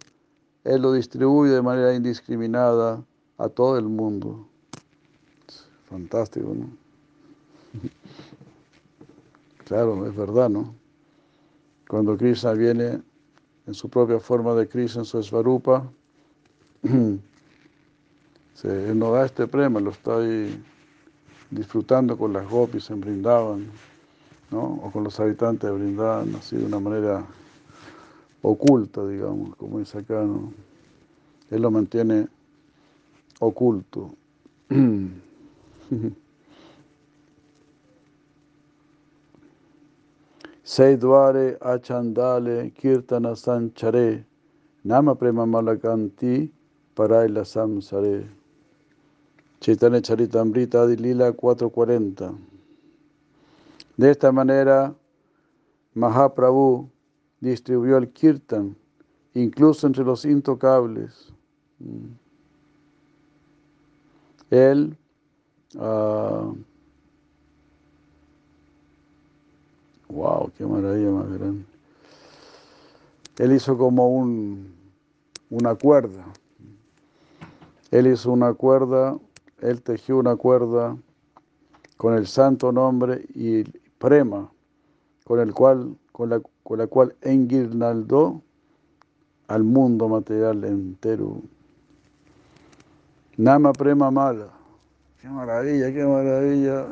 [0.64, 3.04] él lo distribuye de manera indiscriminada
[3.38, 4.48] a todo el mundo.
[5.90, 6.70] Fantástico, ¿no?
[9.66, 10.74] Claro, es verdad, ¿no?
[11.88, 13.02] Cuando Krishna viene
[13.68, 15.84] en su propia forma de Krishna, en su Svarupa,
[16.84, 17.20] él
[18.96, 20.64] no da este premio, lo está ahí
[21.52, 23.68] disfrutando con las gopis en Brindavan,
[24.50, 24.80] ¿no?
[24.82, 27.26] O con los habitantes de Brindavan, así de una manera
[28.42, 30.26] oculta, digamos, como dice acá.
[31.50, 32.28] Él lo mantiene
[33.40, 34.12] oculto.
[40.64, 44.24] Seidware achandale kirtana sanchare
[44.84, 46.52] nama prema malakanti
[46.96, 48.30] paraila samsare.
[49.60, 52.34] Chaitanya Charitamrita Adilila 440.
[53.98, 54.96] De esta manera,
[55.96, 56.88] Mahaprabhu
[57.42, 58.76] distribuyó el kirtan,
[59.34, 61.34] incluso entre los intocables.
[64.50, 64.98] Él
[65.76, 66.56] uh,
[70.10, 71.66] wow, qué maravilla más grande.
[73.38, 74.74] Él hizo como un,
[75.50, 76.26] una cuerda.
[77.92, 79.18] Él hizo una cuerda,
[79.62, 80.98] él tejió una cuerda
[81.98, 83.64] con el santo nombre y
[83.98, 84.52] prema,
[85.24, 88.44] con el cual, con la, con la cual enguirnaldó
[89.48, 91.42] al mundo material entero.
[93.38, 94.50] Nama Prema Mala.
[95.20, 96.86] Qué maravilla, qué maravilla.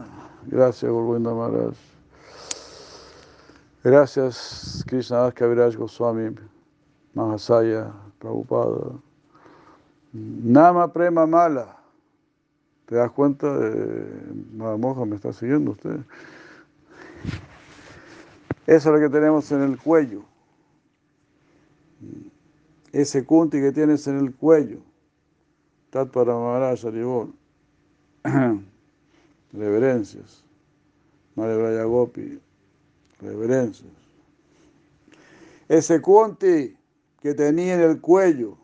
[0.47, 1.75] Gracias, Govinda Maharaj.
[3.84, 6.36] Gracias, Krishna Kaviraj Goswami,
[7.13, 8.95] Mahasaya, Prabhupada.
[10.11, 11.78] Nama Prema Mala.
[12.88, 13.45] ¿Te das cuenta?
[14.55, 15.99] Moja me está siguiendo usted.
[18.68, 20.24] Eso es lo que tenemos en el cuello
[22.91, 24.80] ese kunti que tienes en el cuello.
[25.89, 26.84] Tat para Maharaj
[29.53, 30.43] Reverencias.
[31.36, 32.39] Madre Gopi.
[33.22, 33.91] Reverencias.
[35.68, 36.76] Ese kunti
[37.22, 38.57] que tenía en el cuello.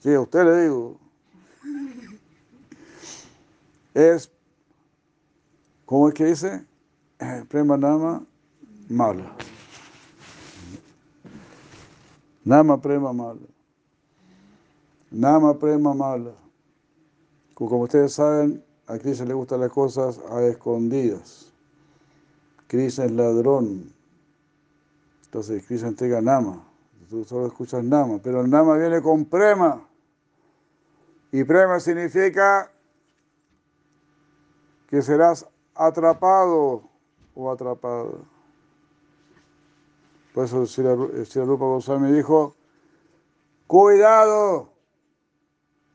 [0.00, 1.00] Sí, a usted le digo.
[3.94, 4.30] Es,
[5.86, 6.64] ¿cómo es que dice?
[7.48, 8.24] Prema Nama
[8.90, 9.36] Mala.
[12.44, 13.40] Nama prema mala.
[15.10, 16.34] Nama prema mala.
[17.54, 21.50] Como ustedes saben, a Krishna le gustan las cosas a escondidas.
[22.66, 23.90] Krishna es ladrón.
[25.24, 26.62] Entonces Krishna entrega Nama.
[27.08, 29.80] Tú solo escuchas Nama, pero el Nama viene con prema.
[31.32, 32.70] Y prema significa
[34.88, 36.82] que serás atrapado
[37.34, 38.10] o atrapada.
[40.32, 42.54] Por eso el Rupa Goswami dijo,
[43.66, 44.68] cuidado.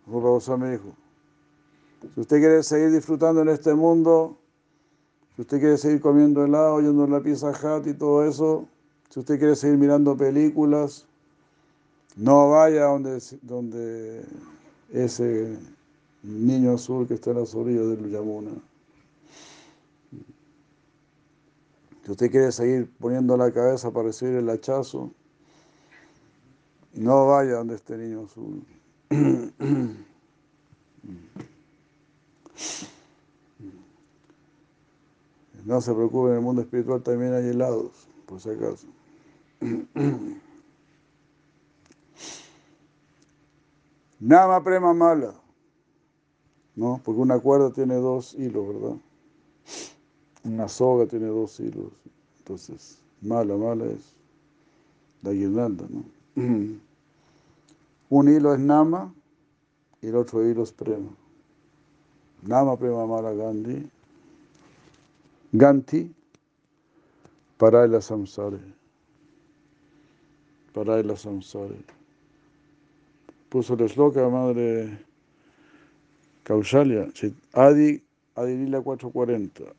[0.07, 0.95] Rupa Goswami dijo,
[2.13, 4.37] si usted quiere seguir disfrutando en este mundo,
[5.35, 8.65] si usted quiere seguir comiendo helado, yendo en la pizza hat y todo eso,
[9.09, 11.05] si usted quiere seguir mirando películas,
[12.15, 14.25] no vaya donde, donde
[14.91, 15.57] ese
[16.23, 18.51] niño azul que está en las orillas del Yamuna.
[22.09, 25.11] Si usted quiere seguir poniendo la cabeza para recibir el hachazo,
[26.95, 28.65] no vaya donde este niño azul.
[35.65, 38.87] No se preocupe, en el mundo espiritual también hay helados, por si acaso.
[44.19, 45.35] Nama prema mala.
[46.75, 46.99] ¿No?
[47.05, 48.97] Porque una cuerda tiene dos hilos, ¿verdad?
[50.43, 51.91] Una soga tiene dos hilos.
[52.39, 54.13] Entonces, mala, mala es
[55.21, 56.03] la guirnalda, ¿no?
[58.09, 59.13] Un hilo es nama
[60.01, 61.09] y el otro hilo es prema.
[62.41, 63.89] Nama Prema Mala Gandhi,
[65.51, 66.13] Ganti,
[67.57, 68.59] para la samsare,
[70.73, 71.75] para la samsare.
[73.49, 74.97] Puso el esloka madre
[76.43, 77.09] Kaushalya,
[77.53, 78.01] Adi,
[78.35, 79.78] Adilila 440.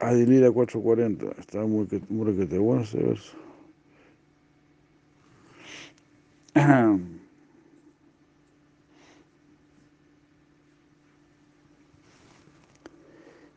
[0.00, 3.32] Adilila 440, está muy, muy que te bueno ese verso.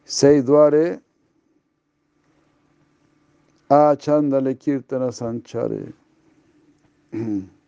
[0.05, 0.99] Seidware
[3.69, 5.93] Achandale Kirtana Sanchare.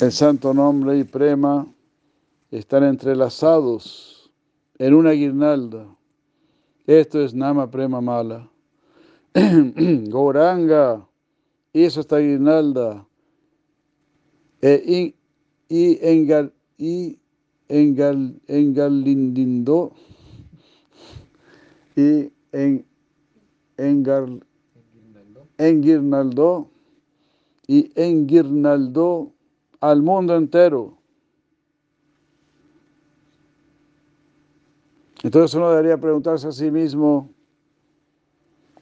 [0.00, 1.66] El santo nombre y prema
[2.52, 4.30] están entrelazados
[4.78, 5.88] en una guirnalda.
[6.86, 8.48] Esto es Nama Prema Mala.
[9.34, 11.04] Goranga
[11.72, 13.04] hizo esta guirnalda.
[14.62, 15.14] E,
[15.68, 17.18] y, engal, y
[17.68, 19.90] engal, engalindindó.
[21.96, 22.86] Y en,
[23.76, 24.44] engal,
[25.58, 26.70] enguirnaldó.
[27.66, 29.32] Y enguirnaldó
[29.80, 30.98] al mundo entero.
[35.22, 37.30] Entonces uno debería preguntarse a sí mismo,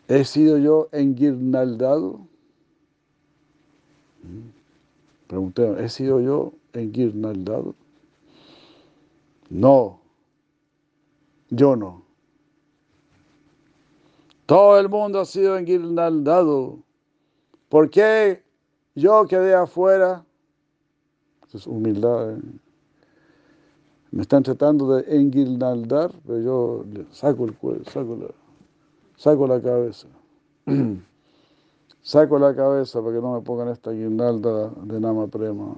[0.09, 2.21] ¿he sido yo enguirnaldado?
[5.29, 7.75] Pregunté, ¿he sido yo enguirnaldado?
[9.49, 10.01] No,
[11.49, 12.03] yo no.
[14.45, 16.79] Todo el mundo ha sido enguirnaldado.
[17.69, 18.45] ¿Por qué
[18.95, 20.26] yo quedé afuera?
[21.57, 22.35] Eso es humildad.
[22.35, 22.43] ¿eh?
[24.11, 28.29] Me están tratando de enguirnaldar, pero yo saco el cuello, saco la,
[29.17, 30.09] saco la cabeza.
[32.03, 35.75] Saco la cabeza para que no me pongan esta guirnalda de Nama Prema.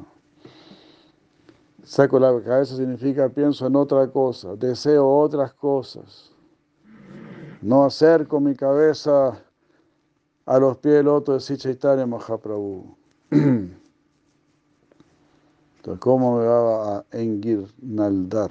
[1.82, 6.30] Saco la cabeza significa pienso en otra cosa, deseo otras cosas.
[7.62, 9.42] No acerco mi cabeza
[10.44, 12.94] a los pies del loto de Sichaitanya Mahaprabhu.
[15.78, 18.50] Entonces, ¿cómo me va a enguirnaldar?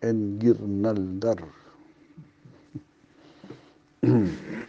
[0.00, 1.38] Enguirnaldar.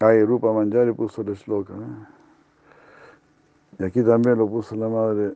[0.00, 1.72] Ahí Rupa Manjari puso el esloka.
[1.72, 2.06] ¿eh?
[3.78, 5.34] Y aquí también lo puso la madre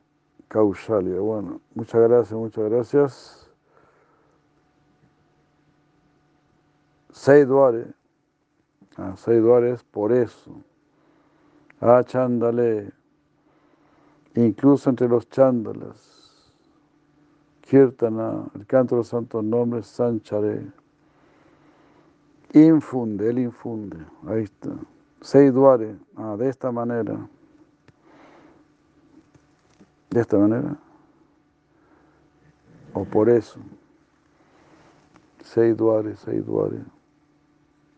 [0.48, 1.20] Kaushalya.
[1.20, 3.47] Bueno, muchas gracias, muchas gracias.
[7.18, 7.92] Seidware.
[8.96, 10.62] Ah, Seidware es por eso.
[11.80, 12.92] Ah, chándale.
[14.36, 16.52] Incluso entre los chándalas.
[17.62, 20.70] Kirtana, el canto de los santos nombres, Sanchare.
[22.54, 23.98] Infunde, él infunde.
[24.24, 24.70] Ahí está.
[25.20, 25.96] Seiduare.
[26.14, 27.28] Ah, de esta manera.
[30.08, 30.78] De esta manera.
[32.94, 33.58] O por eso.
[35.42, 36.97] Seiduare, Seiduare.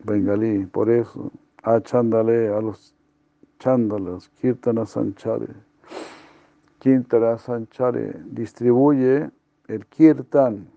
[0.03, 1.31] Bengalí, por eso.
[1.63, 2.95] A Chandale, a los
[3.59, 5.53] Chandalas, Kirtana Sanchare.
[6.79, 9.29] Kirtana Sanchare distribuye
[9.67, 10.67] el Kirtan.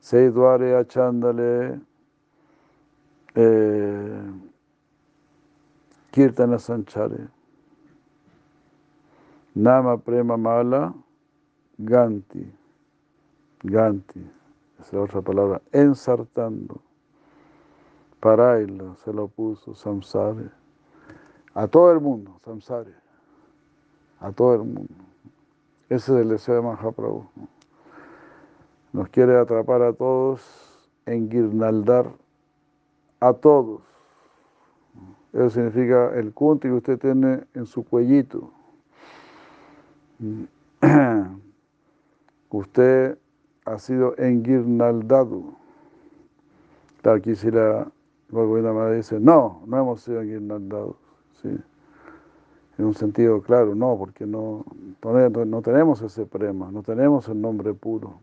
[0.00, 1.80] Seiduare a Chandale
[3.34, 4.32] eh,
[6.10, 7.28] Kirtana Sanchare,
[9.54, 10.94] Nama Prema Mala,
[11.78, 12.52] Ganti,
[13.64, 14.30] Ganti,
[14.80, 16.82] esa es otra palabra, ensartando,
[18.22, 20.48] Paraila se lo puso, Samsare,
[21.54, 22.94] a todo el mundo, Samsare,
[24.20, 24.94] a todo el mundo.
[25.88, 27.26] Ese es el deseo de Mahaprabhu.
[28.92, 30.40] Nos quiere atrapar a todos,
[31.04, 32.12] enguirnaldar
[33.18, 33.82] a todos.
[35.32, 38.52] Eso significa el kunti que usted tiene en su cuellito.
[42.50, 43.18] Usted
[43.64, 45.42] ha sido enguirnaldado.
[47.34, 47.50] Si
[48.32, 50.96] Madre dice, no, no hemos sido enguirnaldados.
[51.42, 51.48] ¿sí?
[52.78, 54.64] En un sentido claro, no, porque no,
[55.02, 58.14] no tenemos ese prema, no tenemos el nombre puro.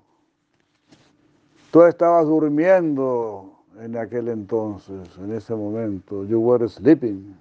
[1.72, 6.24] tú estabas durmiendo en aquel entonces, en ese momento.
[6.24, 7.36] You were sleeping.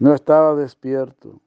[0.00, 1.40] No estaba despierto.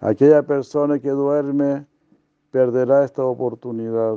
[0.00, 1.86] Aquella persona que duerme
[2.50, 4.16] perderá esta oportunidad.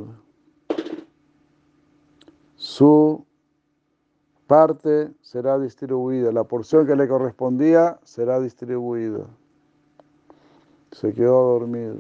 [2.56, 3.26] Su
[4.48, 9.26] parte será distribuida, la porción que le correspondía será distribuida.
[10.92, 11.98] Se quedó dormido.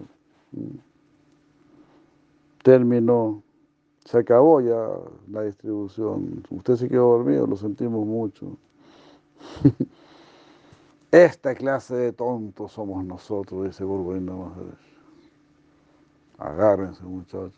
[2.63, 3.43] Terminó.
[4.05, 4.87] Se acabó ya
[5.31, 6.43] la distribución.
[6.49, 8.57] Usted se quedó dormido, lo sentimos mucho.
[11.11, 14.77] Esta clase de tontos somos nosotros, dice Gurgovinda Maharaj.
[16.37, 17.53] Agárrense, muchachos.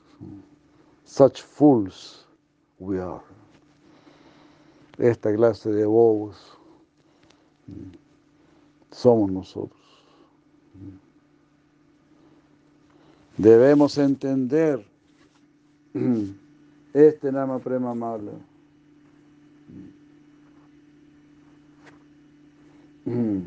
[1.03, 2.27] Such fools
[2.79, 3.21] we are.
[4.97, 6.57] Esta clase de bobos
[8.91, 9.80] somos nosotros.
[13.41, 14.85] Debemos entender
[16.93, 18.33] este Nama Prema Mala.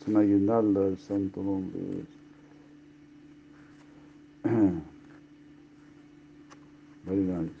[0.00, 1.80] Es una guirnalda del santo nombre.
[7.04, 7.52] Very nice.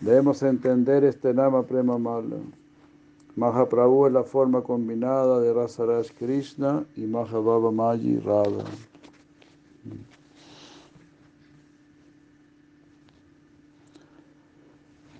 [0.00, 2.38] Debemos entender este Nama Prema Mala.
[3.36, 8.64] Mahaprabhu es la forma combinada de Rasaraj Krishna y Mahababa Mayi Radha.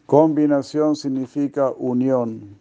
[0.06, 2.58] Combinación significa unión.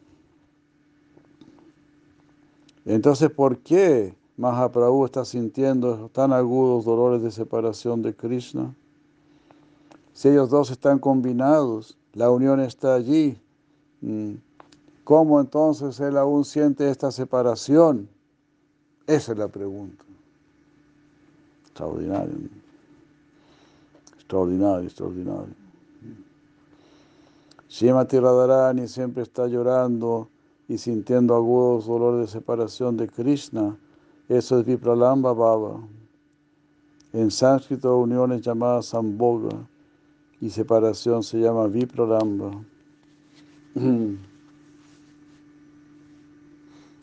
[2.86, 8.74] Entonces, ¿por qué Mahaprabhu está sintiendo tan agudos dolores de separación de Krishna?
[10.14, 13.40] Si ellos dos están combinados, la unión está allí.
[14.02, 14.34] Mm.
[15.04, 18.10] ¿Cómo entonces él aún siente esta separación?
[19.08, 20.06] Esa es la pregunta.
[21.80, 22.36] Extraordinario.
[24.18, 25.56] Extraordinario, extraordinario.
[27.70, 30.28] Shimati Radharani siempre está llorando
[30.68, 33.78] y sintiendo agudos dolores de separación de Krishna.
[34.28, 35.80] Eso es Vipralamba Baba.
[37.14, 39.66] En sánscrito unión es llamada Samboga
[40.42, 42.52] y separación se llama Vipralamba.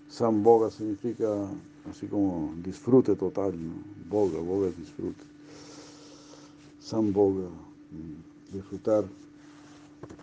[0.08, 1.48] Samboga significa
[1.90, 3.54] así como disfrute total.
[4.08, 5.22] Boga, boga es disfrute.
[6.80, 9.04] Samboga, mm, disfrutar,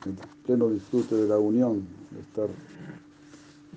[0.06, 1.86] el pleno disfrute de la unión,
[2.22, 2.48] estar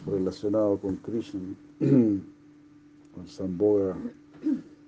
[0.06, 1.40] relacionado con Krishna,
[1.80, 3.96] con Samboga.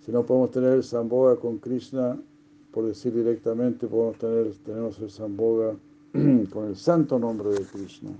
[0.04, 2.16] Si no podemos tener el Samboga con Krishna,
[2.70, 5.74] por decir directamente, podemos tener tenemos el Samboga
[6.12, 8.10] con el santo nombre de Krishna.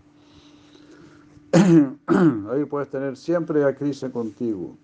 [1.52, 4.76] Ahí puedes tener siempre a Krishna contigo.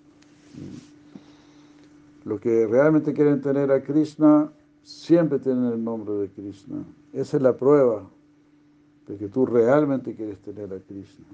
[2.25, 4.51] Los que realmente quieren tener a Krishna,
[4.83, 6.85] siempre tienen el nombre de Krishna.
[7.13, 8.09] Esa es la prueba
[9.07, 11.25] de que tú realmente quieres tener a Krishna.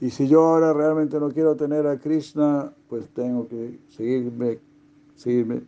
[0.00, 4.58] Y si yo ahora realmente no quiero tener a Krishna, pues tengo que seguirme,
[5.16, 5.62] seguirme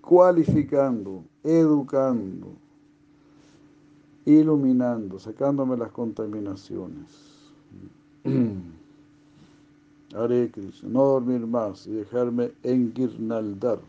[0.00, 2.52] cualificando, educando,
[4.28, 7.06] iluminando, sacándome las contaminaciones.
[10.14, 13.80] Hare Krishna, no dormir más y dejarme enguirnaldar.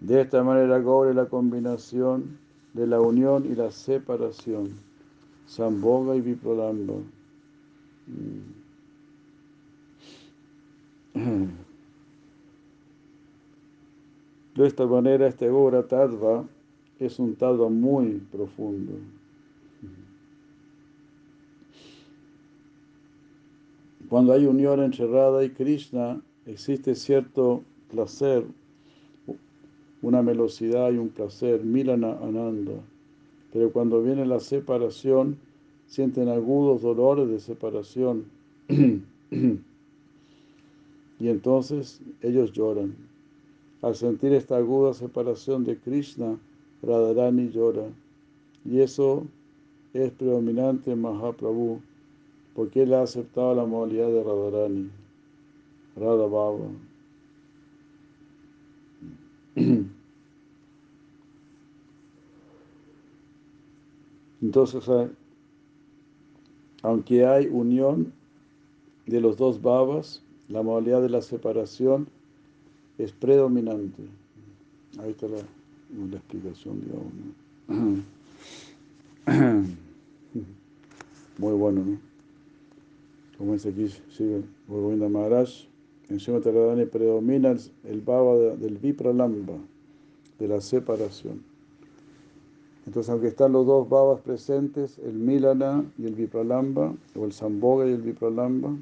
[0.00, 2.38] De esta manera cobre la combinación
[2.74, 4.74] de la unión y la separación,
[5.46, 6.94] Samboga y Viprolamba.
[14.60, 16.46] De esta manera, este Gora Tattva
[16.98, 18.92] es un Tattva muy profundo.
[24.10, 28.44] Cuando hay unión entre Radha y Krishna, existe cierto placer
[30.02, 32.82] una velocidad y un placer, Milana Ananda.
[33.54, 35.38] Pero cuando viene la separación,
[35.86, 38.26] sienten agudos dolores de separación.
[38.68, 39.62] y
[41.18, 43.09] entonces ellos lloran.
[43.82, 46.38] Al sentir esta aguda separación de Krishna,
[46.82, 47.88] Radharani llora.
[48.64, 49.26] Y eso
[49.94, 51.80] es predominante en Mahaprabhu,
[52.54, 54.90] porque él ha aceptado la modalidad de Radharani,
[55.96, 56.28] Radha.
[64.42, 64.88] Entonces,
[66.82, 68.12] aunque hay unión
[69.06, 72.08] de los dos babas, la modalidad de la separación
[73.04, 74.02] es predominante.
[74.98, 75.38] Ahí está la,
[76.16, 78.04] explicación, digamos.
[81.38, 81.98] Muy bueno, ¿no?
[83.38, 85.48] Como dice aquí, sigue Govinda Maharaj,
[86.10, 89.54] en Srimad Radharani predomina el baba del vipralamba,
[90.38, 91.42] de la separación.
[92.86, 97.86] Entonces, aunque están los dos babas presentes, el Milana y el Vipralamba, o el Samboga
[97.86, 98.74] y el Vipralamba,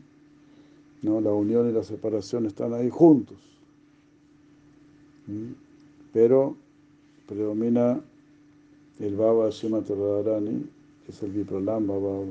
[1.03, 1.21] ¿no?
[1.21, 3.37] la unión y la separación están ahí juntos.
[6.13, 6.57] Pero
[7.27, 8.01] predomina
[8.99, 10.65] el Baba Shima Radharani,
[11.05, 12.25] que es el Vipralamba Baba.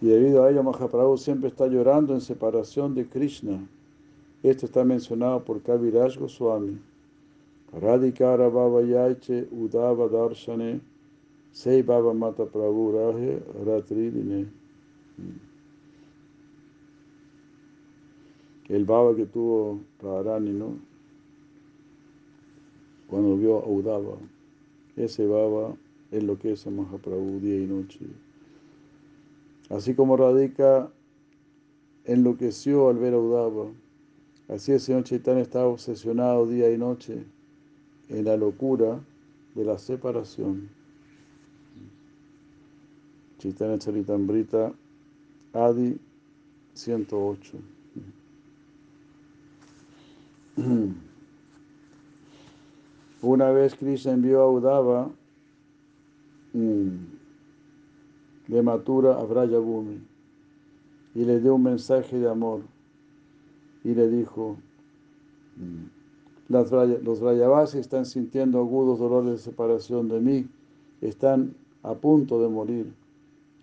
[0.00, 3.66] Y debido a ello, Mahaprabhu siempre está llorando en separación de Krishna.
[4.42, 6.78] Esto está mencionado por Kaviraj Goswami.
[7.72, 10.80] Radhikara Baba Yaiche Udava Darshane
[11.54, 14.48] Sei Baba Mata Prabhu Raje Ratridine.
[18.68, 20.76] El Baba que tuvo Radharani, ¿no?
[23.06, 24.18] Cuando vio a Udava,
[24.96, 25.76] ese Baba
[26.10, 28.00] es lo que es a Mahaprabhu día y noche.
[29.70, 30.90] Así como Radhika
[32.04, 37.24] enloqueció al ver a así el señor Chaitanya estaba obsesionado día y noche
[38.08, 38.98] en la locura
[39.54, 40.68] de la separación.
[43.44, 44.72] Chaitanya Charitambrita,
[45.52, 46.00] Adi
[46.72, 47.58] 108.
[53.20, 55.10] Una vez Krishna envió a Udava
[56.54, 56.96] mm,
[58.48, 60.00] de Matura a Brayabhumi
[61.14, 62.62] y le dio un mensaje de amor
[63.84, 64.56] y le dijo,
[65.56, 65.84] mm,
[66.48, 70.46] los Brayavasis están sintiendo agudos dolores de separación de mí,
[71.02, 73.03] están a punto de morir.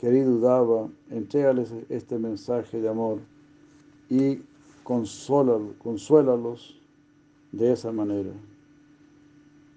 [0.01, 3.19] Querido Dava, entrégales este mensaje de amor
[4.09, 4.41] y
[4.83, 6.75] consuélalos
[7.51, 8.31] de esa manera.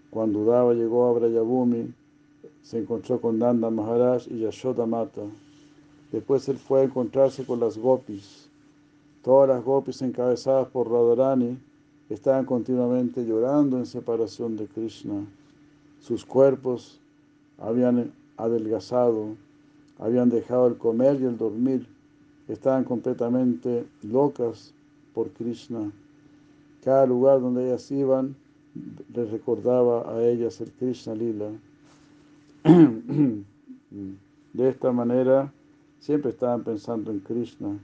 [0.09, 1.93] Cuando Dava llegó a Brayabhumi,
[2.62, 5.20] se encontró con Nanda Maharaj y Yashoda Mata.
[6.11, 8.49] Después él fue a encontrarse con las gopis.
[9.22, 11.59] Todas las gopis encabezadas por Radharani
[12.09, 15.27] estaban continuamente llorando en separación de Krishna.
[16.01, 16.99] Sus cuerpos
[17.59, 19.37] habían adelgazado,
[19.99, 21.86] habían dejado el comer y el dormir,
[22.49, 24.74] estaban completamente locas
[25.14, 25.90] por Krishna.
[26.82, 28.36] Cada lugar donde ellas iban
[29.14, 31.51] les recordaba a ellas el Krishna Lila.
[34.53, 35.53] De esta manera,
[36.01, 37.78] siempre estaban pensando en Krishna.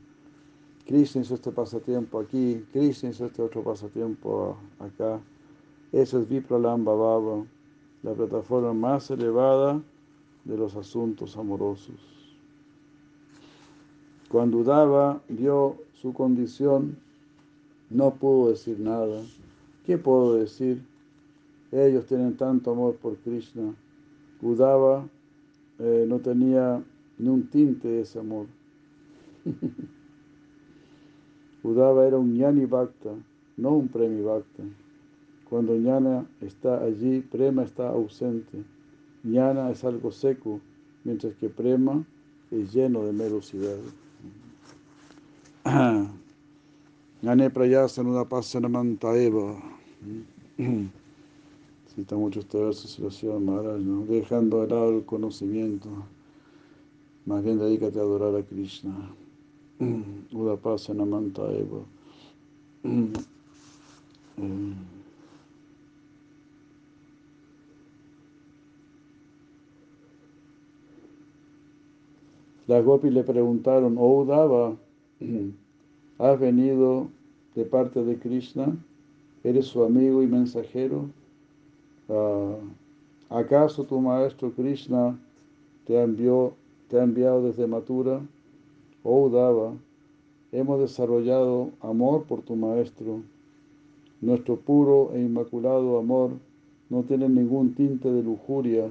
[0.86, 5.20] Krishna hizo este pasatiempo aquí, Krishna hizo este otro pasatiempo acá.
[5.92, 7.44] Eso es Vipralamba Baba,
[8.02, 9.80] la plataforma más elevada
[10.45, 11.97] de los asuntos amorosos.
[14.28, 16.97] Cuando Udava vio su condición,
[17.91, 19.22] no pudo decir nada.
[19.84, 20.82] ¿Qué puedo decir?
[21.72, 23.74] Ellos tienen tanto amor por Krishna
[24.43, 25.07] Udava
[25.78, 26.82] eh, no tenía
[27.18, 28.47] ni un tinte de ese amor.
[31.62, 33.11] Udava era un ñani bhakta,
[33.59, 34.62] no un premi bhakta.
[35.49, 38.64] Cuando ñana está allí, prema está ausente.
[39.22, 40.60] Ñana es algo seco,
[41.04, 42.04] mientras que prema
[42.50, 43.76] es lleno de melosidad.
[47.22, 48.68] Ñane prayasa pasana
[49.16, 49.62] eva.
[51.94, 54.06] Cita mucho este verso Siracía Maharaj, ¿no?
[54.06, 55.88] dejando de lado el conocimiento,
[57.26, 58.92] más bien dedícate a adorar a Krishna.
[60.32, 61.80] Udapasana Manta Eva.
[72.70, 74.76] Las gopis le preguntaron, oh Udava,
[76.18, 77.08] ¿has venido
[77.56, 78.76] de parte de Krishna?
[79.42, 81.06] ¿Eres su amigo y mensajero?
[82.08, 82.58] Ah,
[83.28, 85.18] ¿Acaso tu maestro Krishna
[85.84, 86.52] te, envió,
[86.86, 88.20] te ha enviado desde Mathura?
[89.02, 89.72] Oh Dava,
[90.52, 93.22] hemos desarrollado amor por tu maestro.
[94.20, 96.30] Nuestro puro e inmaculado amor
[96.88, 98.88] no tiene ningún tinte de lujuria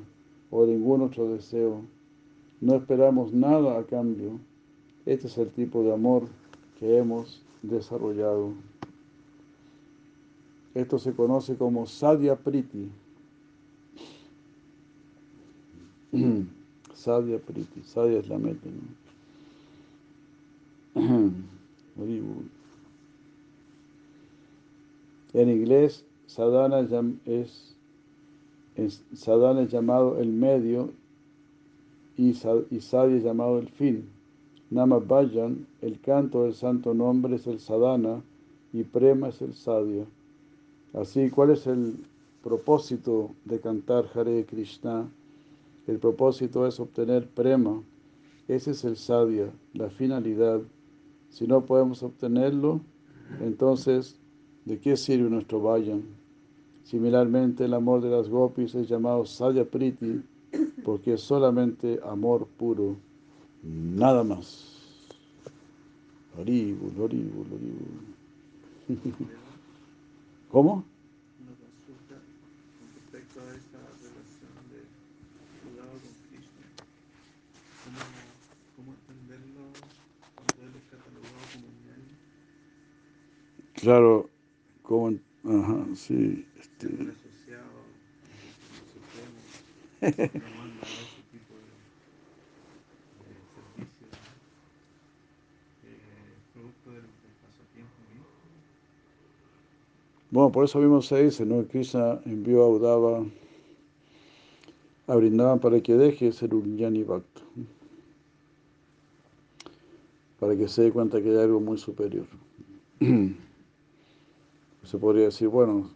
[0.52, 1.84] o ningún otro deseo.
[2.62, 4.40] No esperamos nada a cambio.
[5.06, 6.28] Este es el tipo de amor
[6.80, 8.54] que hemos desarrollado.
[10.74, 12.90] Esto se conoce como Sadhya Priti.
[16.94, 17.82] Sadhya Priti.
[17.84, 18.70] Sadhya es la meta.
[25.34, 26.80] En inglés, sadhana
[27.26, 27.76] es,
[28.76, 30.92] es, sadhana es llamado el medio
[32.20, 34.10] y, es llamado el fin.
[34.70, 38.22] Nama Bhajan, el canto del santo nombre es el sadhana
[38.74, 40.06] y prema es el sadhya.
[40.94, 41.96] Así, ¿cuál es el
[42.44, 45.10] propósito de cantar Hare Krishna?
[45.88, 47.82] El propósito es obtener prema.
[48.48, 50.62] Ese es el sadhya, la finalidad.
[51.30, 52.82] Si no podemos obtenerlo,
[53.42, 54.20] entonces
[54.70, 56.04] ¿De qué sirve nuestro vayan?
[56.84, 60.22] Similarmente, el amor de las gopis es llamado Sadhya Priti
[60.84, 62.96] porque es solamente amor puro,
[63.64, 64.80] nada más.
[70.52, 70.84] ¿Cómo?
[71.42, 72.16] Una consulta
[72.80, 73.44] con respecto a
[100.32, 101.66] Bueno, por eso mismo se dice, ¿no?
[101.66, 103.26] Krishna envió a Udava
[105.08, 107.42] a Brindavan para que deje de ser un Yani Bhakta.
[110.40, 112.28] Para que se dé cuenta que hay algo muy superior.
[114.84, 115.90] Se podría decir, bueno,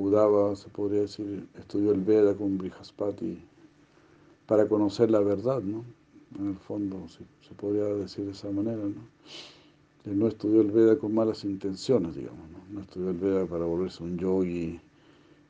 [0.00, 3.38] Udava, se podría decir, estudió el Veda con Brihaspati
[4.46, 5.84] para conocer la verdad, ¿no?
[6.38, 9.02] En el fondo, se, podría decir de esa manera, ¿no?
[10.06, 12.58] Él no estudió el Veda con malas intenciones, digamos, ¿no?
[12.70, 14.80] No estudió el Veda para volverse un yogi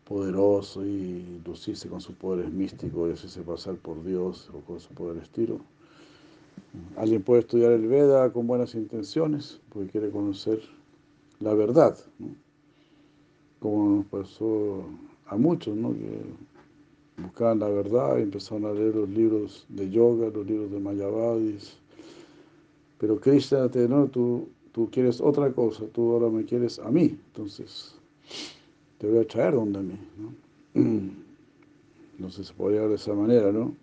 [0.05, 5.15] poderoso y lucirse con sus poderes místicos y hacerse pasar por Dios o cosas por
[5.15, 5.61] el estilo.
[6.97, 10.61] Alguien puede estudiar el Veda con buenas intenciones porque quiere conocer
[11.39, 12.50] la verdad, ¿no?
[13.61, 14.85] Como nos pasó
[15.27, 15.93] a muchos, ¿no?
[15.93, 16.23] que
[17.23, 21.77] buscaban la verdad y empezaron a leer los libros de yoga, los libros de Mayavadis.
[22.99, 27.95] Pero Krishna no, tú, tú quieres otra cosa, tú ahora me quieres a mí, entonces
[28.99, 29.99] te voy a traer donde a mí.
[30.19, 30.81] ¿no?
[32.17, 33.75] Entonces se podría ver de esa manera, ¿no?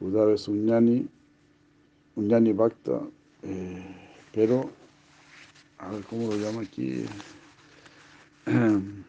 [0.00, 1.06] Uddhava es un ñani,
[2.16, 3.02] un ñani bhakta,
[3.42, 3.84] eh,
[4.32, 4.70] pero,
[5.76, 7.04] a ver cómo lo llama aquí.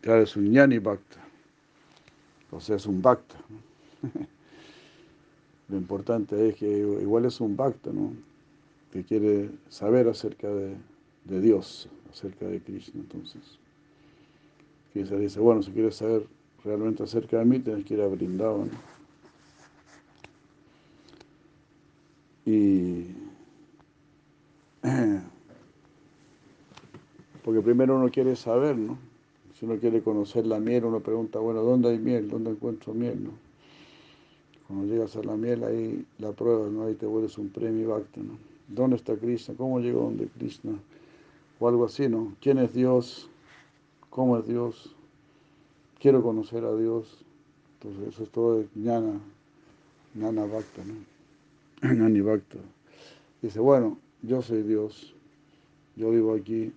[0.00, 1.16] Claro, es un ñani bhakta,
[2.50, 3.36] o sea, es un bhakta.
[3.48, 4.10] ¿no?
[5.70, 8.12] Lo importante es que igual es un bhakta, ¿no?
[8.92, 10.76] Que quiere saber acerca de,
[11.24, 13.58] de Dios, acerca de Krishna, entonces.
[14.92, 16.26] Se dice, bueno, si quieres saber
[16.62, 18.70] realmente acerca de mí, tienes que ir a Brindavan.
[22.46, 23.06] Y
[27.44, 28.96] porque primero uno quiere saber, ¿no?
[29.58, 32.28] Si uno quiere conocer la miel, uno pregunta, bueno, ¿dónde hay miel?
[32.28, 33.28] ¿Dónde encuentro miel?
[34.66, 36.86] Cuando llegas a la miel, ahí la pruebas, ¿no?
[36.86, 38.38] Ahí te vuelves un premio bhakta, ¿no?
[38.66, 39.54] ¿Dónde está Krishna?
[39.58, 40.72] ¿Cómo llegó donde Krishna?
[41.60, 42.34] O algo así, ¿no?
[42.40, 43.28] ¿Quién es Dios?
[44.08, 44.96] ¿Cómo es Dios?
[46.00, 47.24] Quiero conocer a Dios.
[47.74, 49.20] Entonces, eso es todo de jnana,
[50.14, 50.94] jnana bhakta, ¿no?
[51.94, 52.58] Jnani bhakta.
[53.42, 55.14] Dice, bueno, yo soy Dios,
[55.96, 56.72] yo vivo aquí,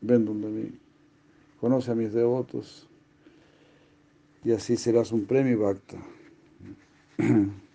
[0.00, 0.70] ven donde mí,
[1.60, 2.88] conoce a mis devotos
[4.44, 5.98] y así serás un premio bhakta.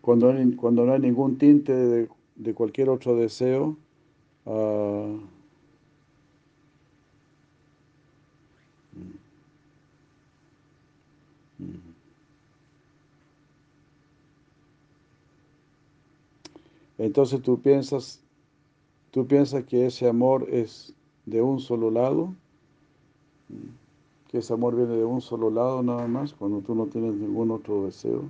[0.00, 3.76] Cuando, cuando no hay ningún tinte de, de cualquier otro deseo,
[4.46, 5.16] uh,
[17.04, 18.20] entonces tú piensas,
[19.10, 20.94] tú piensas que ese amor es
[21.26, 22.32] de un solo lado,
[24.28, 27.50] que ese amor viene de un solo lado nada más, cuando tú no tienes ningún
[27.50, 28.22] otro deseo.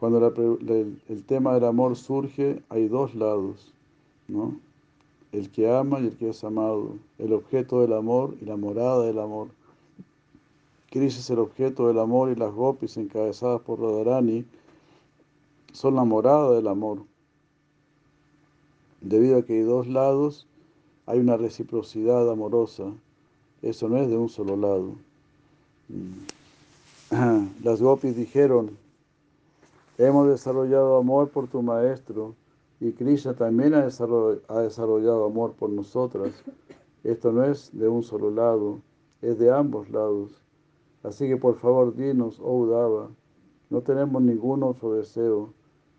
[0.00, 3.74] Cuando el, tema del amor surge, hay dos lados,
[4.26, 4.58] ¿no?
[5.32, 9.04] El que ama y el que es amado, el objeto del amor y la morada
[9.04, 9.48] del amor.
[10.90, 14.46] Krishna es el objeto del amor y las gopis encabezadas por Radharani
[15.72, 17.02] son la morada del amor.
[19.08, 20.48] Debido a que hay dos lados,
[21.06, 22.92] hay una reciprocidad amorosa.
[23.62, 24.96] Eso no es de un solo lado.
[25.88, 27.46] Mm.
[27.62, 28.76] Las gopis dijeron,
[29.96, 32.34] hemos desarrollado amor por tu maestro
[32.80, 36.32] y Krishna también ha desarrollado amor por nosotras.
[37.04, 38.80] Esto no es de un solo lado,
[39.22, 40.32] es de ambos lados.
[41.04, 43.08] Así que por favor dinos, oh Udava,
[43.70, 45.50] no tenemos ningún otro deseo.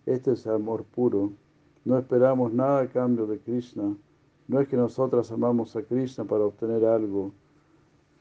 [0.05, 1.31] Este es amor puro.
[1.87, 3.95] No esperamos nada a cambio de Krishna.
[4.49, 7.31] No es que nosotras amamos a Krishna para obtener algo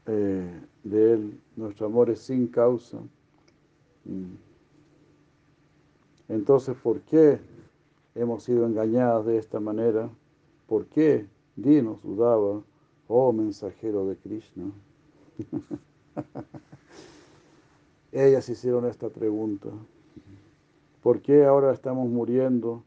[0.06, 1.40] eh, de Él.
[1.56, 2.98] Nuestro amor es sin causa.
[4.04, 4.36] Mm.
[6.28, 7.40] Entonces, ¿por qué
[8.14, 10.08] hemos sido engañadas de esta manera?
[10.68, 11.26] ¿Por qué?
[11.56, 12.62] Dinos, Udava,
[13.08, 14.70] oh mensajero de Krishna.
[18.12, 19.70] Ellas hicieron esta pregunta.
[21.02, 22.84] ¿Por qué ahora estamos muriendo,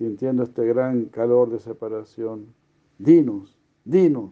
[0.00, 2.46] sintiendo este gran calor de separación?
[2.98, 3.54] Dinos,
[3.84, 4.30] dinos,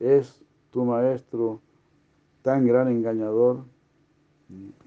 [0.00, 0.42] ¿es
[0.72, 1.60] tu maestro
[2.42, 3.60] tan gran engañador?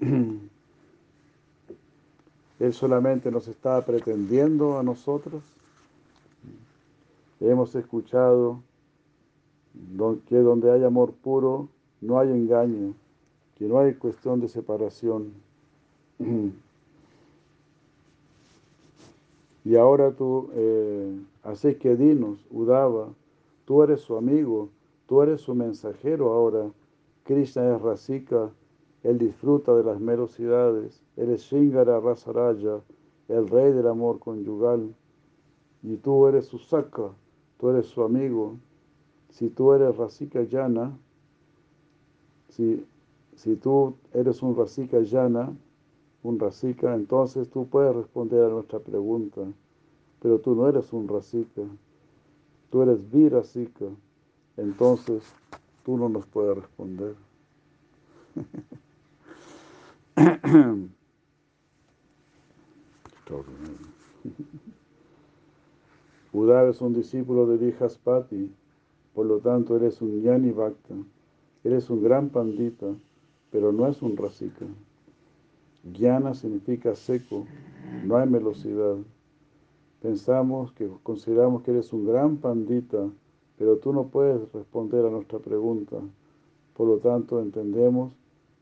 [2.58, 5.42] Él solamente nos está pretendiendo a nosotros.
[7.40, 8.60] Hemos escuchado
[10.28, 11.70] que donde hay amor puro
[12.02, 12.92] no hay engaño
[13.56, 15.32] que no hay cuestión de separación.
[19.66, 23.08] Y ahora tú, eh, así que dinos, Udava,
[23.64, 24.68] tú eres su amigo,
[25.08, 26.70] tú eres su mensajero ahora.
[27.24, 28.52] Krishna es Rasika,
[29.02, 32.80] él disfruta de las merosidades, él es Shingara Rasaraya,
[33.26, 34.94] el rey del amor conyugal.
[35.82, 37.10] Y tú eres su Saka,
[37.58, 38.54] tú eres su amigo.
[39.30, 40.96] Si tú eres Rasika Yana,
[42.50, 42.86] si
[43.34, 45.52] si tú eres un Rasika llana,
[46.28, 49.42] un Rasika, entonces tú puedes responder a nuestra pregunta.
[50.20, 51.62] Pero tú no eres un Rasika,
[52.70, 53.86] tú eres Virasika,
[54.56, 55.22] entonces
[55.84, 57.14] tú no nos puedes responder.
[66.32, 68.52] Uddhava es un discípulo de Vijaspati,
[69.14, 70.94] por lo tanto eres un Yani Bhakta,
[71.64, 72.94] eres un gran pandita
[73.50, 74.66] pero no es un rasika.
[75.92, 77.46] Guiana significa seco,
[78.04, 78.96] no hay velocidad.
[80.02, 83.08] Pensamos que consideramos que eres un gran pandita,
[83.56, 85.96] pero tú no puedes responder a nuestra pregunta.
[86.74, 88.12] Por lo tanto, entendemos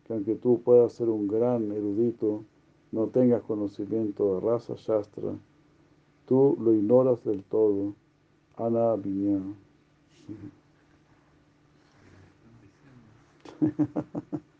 [0.05, 2.45] que aunque tú puedas ser un gran erudito,
[2.93, 5.33] no tengas conocimiento de raza shastra,
[6.27, 7.95] tú lo ignoras del todo.
[8.57, 8.97] Ana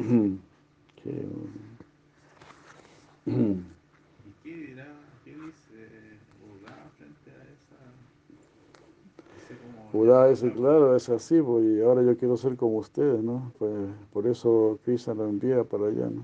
[0.00, 0.38] ¿Y
[4.42, 4.88] qué dirá,
[5.24, 6.18] qué dice
[6.50, 7.76] Udá frente a esa...
[10.30, 13.52] Dice, claro, es así, pues, y ahora yo quiero ser como ustedes, ¿no?
[13.58, 13.72] Pues
[14.12, 16.22] por eso Krishna lo envía para allá, ¿no?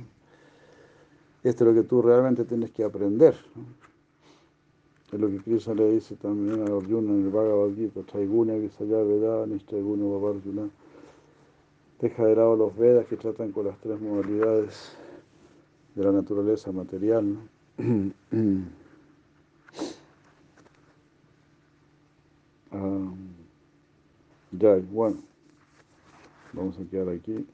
[1.42, 3.36] Esto es lo que tú realmente tienes que aprender.
[5.12, 9.02] Es lo que Krishna le dice también a Arjuna en el Bhagavad Gita, Traiguna Visaya
[9.02, 10.70] Veda, Nishtraiguna Babarjuna.
[12.00, 14.96] Deja de lado los Vedas que tratan con las tres modalidades
[15.94, 17.38] de la naturaleza material.
[22.72, 23.10] Ah,
[24.50, 25.16] ya, bueno,
[26.52, 27.46] vamos a quedar aquí.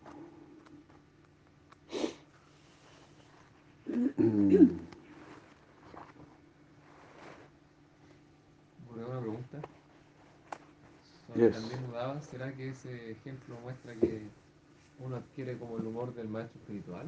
[9.06, 9.81] una pregunta.
[11.32, 14.22] También dudaba, ¿será que ese ejemplo muestra que
[15.04, 17.06] uno adquiere como el humor del maestro espiritual?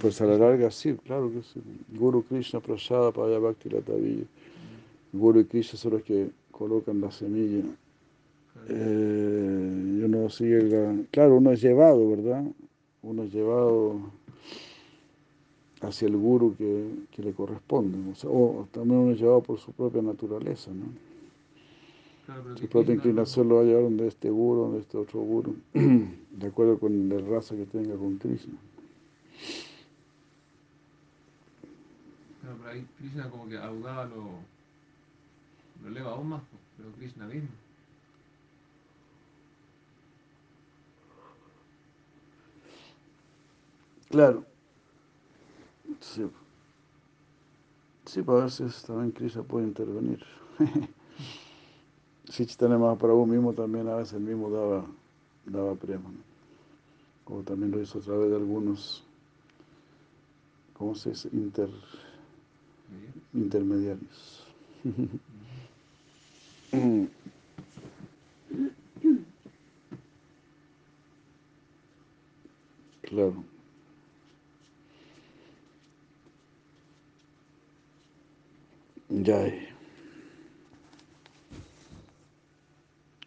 [0.00, 1.60] Pues a la larga sí, claro que sí.
[1.88, 4.26] Guru Krishna Prasada para Bhakti Latavi.
[5.12, 7.64] Guru y Krishna son los que colocan la semilla.
[8.68, 10.96] Eh, y uno sigue la...
[11.10, 12.44] Claro, uno es llevado, ¿verdad?
[13.02, 14.00] Uno es llevado
[15.80, 17.98] hacia el guru que, que le corresponde.
[18.24, 20.86] O, también uno es llevado por su propia naturaleza, ¿no?
[22.56, 26.46] su propia inclinación lo va a llevar donde este guru, donde este otro guru, de
[26.46, 28.54] acuerdo con la raza que tenga con Krishna.
[32.40, 34.24] Claro, pero ahí Krishna como que audaba lo,
[35.82, 36.42] lo eleva aún más,
[36.78, 37.48] pero Krishna mismo.
[44.08, 44.53] Claro.
[46.04, 46.22] Sí.
[48.04, 50.22] Sí, a veces también Krishna puede intervenir.
[52.28, 54.84] si Chitanya para vos mismo también a veces el mismo daba,
[55.46, 56.10] daba prema.
[57.24, 59.02] O también lo hizo a través de algunos,
[60.74, 61.30] ¿cómo se dice?
[61.32, 61.70] Inter,
[63.32, 64.46] intermediarios.
[73.02, 73.53] claro.
[79.10, 79.68] Eh.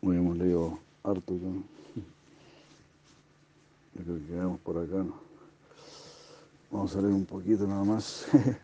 [0.02, 1.50] Hoy hemos leído harto ya.
[3.94, 4.96] Yo creo que quedamos por acá.
[4.96, 5.20] ¿no?
[6.72, 8.28] Vamos a leer un poquito nada más.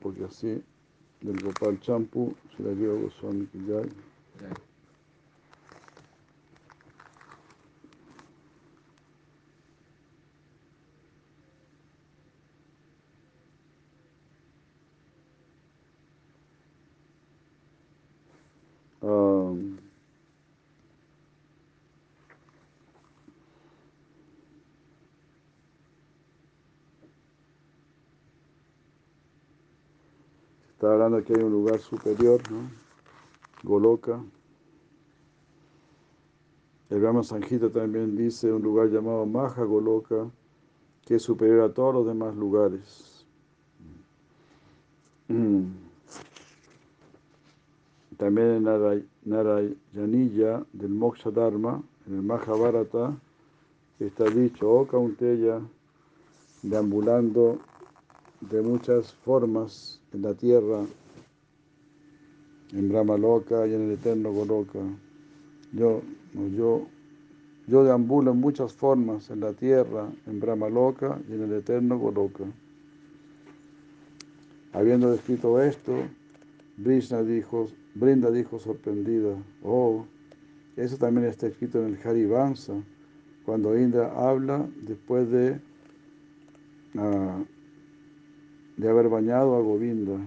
[0.00, 0.62] Porque así,
[1.20, 3.88] del Gopal Champu, se la lleva Goswami Kiyai.
[4.40, 4.68] Ya.
[19.08, 19.78] Um,
[31.08, 32.40] hablando que hay un lugar superior.
[33.62, 34.22] Goloka.
[36.90, 40.30] El Brahma Sanjita también dice un lugar llamado Maha Goloka,
[41.04, 43.26] que es superior a todos los demás lugares.
[45.28, 45.64] Mm.
[48.16, 53.16] También en Naray- Narayaniya del Moksha Dharma, en el Mahabharata,
[54.00, 55.60] está dicho, oh Kaunteya,
[56.62, 57.58] deambulando
[58.40, 60.84] de muchas formas en la tierra,
[62.72, 64.80] en Brahma Loka y en el eterno Goloka.
[65.72, 66.02] Yo,
[66.56, 66.86] yo,
[67.66, 71.98] yo deambulo en muchas formas en la tierra, en Brahma Loka y en el eterno
[71.98, 72.44] Goloka.
[74.72, 75.94] Habiendo descrito esto,
[76.76, 79.34] Brishna dijo, Brinda dijo sorprendida,
[79.64, 80.04] oh,
[80.76, 82.74] eso también está escrito en el Harivansa,
[83.44, 85.58] cuando Indra habla después de,
[86.96, 87.42] ah,
[88.78, 90.18] de haber bañado a Govinda.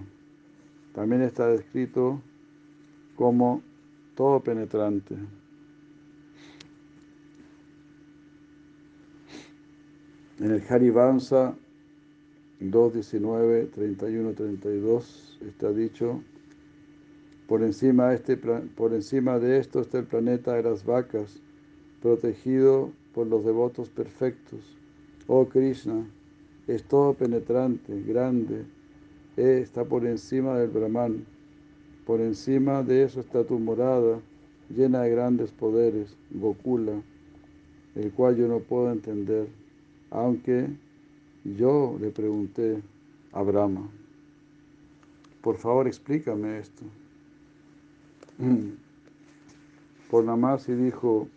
[0.94, 2.20] También está descrito
[3.16, 3.62] como
[4.14, 5.16] todo penetrante.
[10.38, 11.54] En el Harivansa
[12.60, 16.22] 2.19, 31, 32 está dicho,
[17.48, 21.40] por encima, este, por encima de esto está el planeta de las vacas,
[22.00, 24.76] protegido por los devotos perfectos.
[25.26, 26.06] Oh Krishna,
[26.66, 28.64] es todo penetrante, grande,
[29.36, 31.24] eh, está por encima del Brahman.
[32.06, 34.20] Por encima de eso está tu morada,
[34.68, 37.00] llena de grandes poderes, Gokula,
[37.94, 39.48] el cual yo no puedo entender,
[40.10, 40.68] aunque
[41.44, 42.82] yo le pregunté
[43.32, 43.88] a Brahma,
[45.42, 46.84] por favor explícame esto.
[50.10, 51.28] Purnamasi dijo,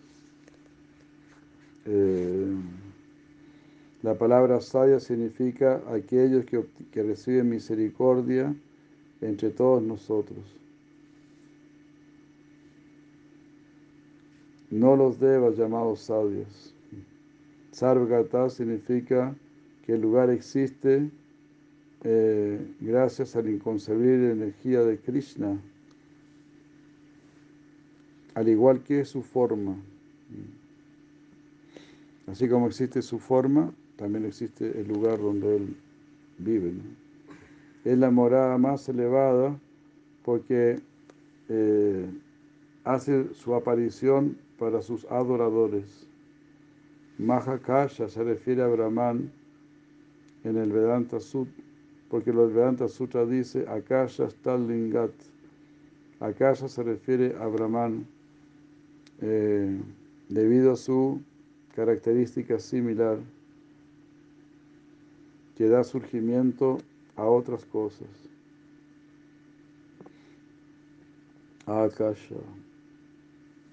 [1.85, 2.55] eh,
[4.05, 8.55] la palabra saya significa aquellos que reciben misericordia
[9.19, 10.45] entre todos nosotros.
[14.69, 16.75] No los devas llamados sabios.
[17.71, 19.35] Sarvagata significa
[19.83, 21.09] que el lugar existe
[22.03, 25.59] eh, gracias a la inconcebible energía de Krishna,
[28.35, 29.75] al igual que su forma.
[32.27, 35.75] Así como existe su forma, también existe el lugar donde él
[36.37, 36.73] vive.
[37.83, 39.57] Es la morada más elevada
[40.23, 40.79] porque
[41.49, 42.05] eh,
[42.83, 46.07] hace su aparición para sus adoradores.
[47.17, 49.31] Mahakasha se refiere a Brahman
[50.43, 51.63] en el Vedanta Sutra,
[52.09, 55.11] porque el Vedanta Sutra dice Akasha Stallingat.
[56.19, 58.05] Akasha se refiere a Brahman
[59.21, 59.79] eh,
[60.29, 61.21] debido a su
[61.75, 63.19] característica similar
[65.57, 66.77] que da surgimiento
[67.15, 68.07] a otras cosas.
[71.65, 72.35] Akasha.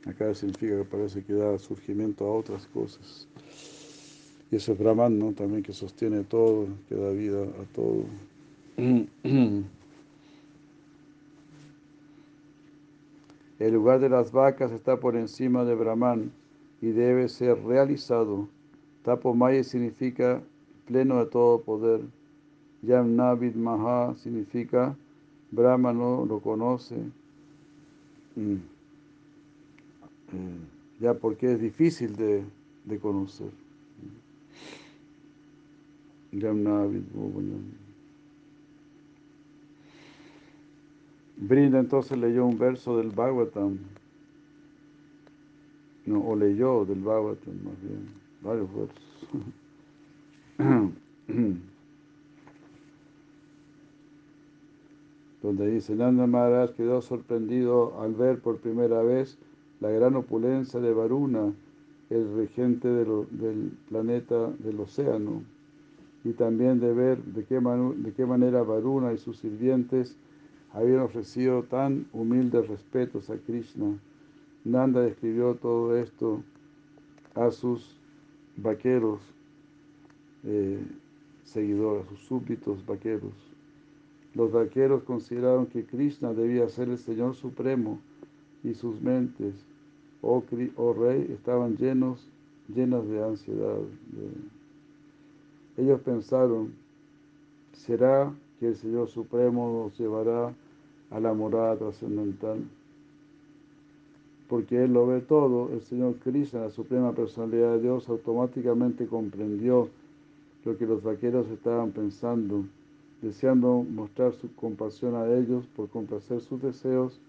[0.06, 3.28] Acá significa que parece que da surgimiento a otras cosas.
[4.50, 5.32] Y eso es Brahman, ¿no?
[5.32, 8.04] También que sostiene todo, que da vida a todo.
[13.58, 16.32] El lugar de las vacas está por encima de Brahman
[16.80, 18.48] y debe ser realizado.
[19.04, 20.42] Tapomaya significa
[20.92, 22.02] pleno de todo poder.
[22.82, 24.94] Yamnavid Maha significa
[25.50, 26.96] Brahma no lo conoce.
[28.36, 28.54] Mm.
[30.32, 30.58] Eh,
[31.00, 32.44] ya porque es difícil de,
[32.84, 33.50] de conocer.
[36.32, 37.02] Yamnavid.
[41.36, 43.78] Brinda entonces leyó un verso del Bhagavatam.
[46.04, 48.08] No, o leyó del Bhagavatam más bien,
[48.42, 49.02] varios versos.
[55.42, 59.38] Donde dice, Nanda Maharaj quedó sorprendido al ver por primera vez
[59.80, 61.52] la gran opulencia de Varuna,
[62.10, 65.42] el regente del planeta del océano,
[66.24, 70.16] y también de ver de qué, de qué manera Varuna y sus sirvientes
[70.72, 73.98] habían ofrecido tan humildes respetos a Krishna.
[74.64, 76.42] Nanda describió todo esto
[77.34, 77.96] a sus
[78.56, 79.20] vaqueros,
[80.44, 80.78] eh,
[81.44, 83.32] seguidores, a sus súbditos vaqueros.
[84.34, 87.98] Los vaqueros consideraron que Krishna debía ser el Señor Supremo
[88.64, 89.54] y sus mentes,
[90.22, 90.42] oh,
[90.76, 92.26] oh Rey, estaban llenos,
[92.74, 93.78] llenas de ansiedad.
[95.76, 96.72] Ellos pensaron,
[97.72, 100.54] ¿será que el Señor Supremo nos llevará
[101.10, 102.60] a la morada trascendental?
[104.48, 109.88] Porque Él lo ve todo, el Señor Krishna, la Suprema Personalidad de Dios, automáticamente comprendió
[110.64, 112.64] lo que los vaqueros estaban pensando,
[113.20, 117.20] deseando mostrar su compasión a ellos por complacer sus deseos.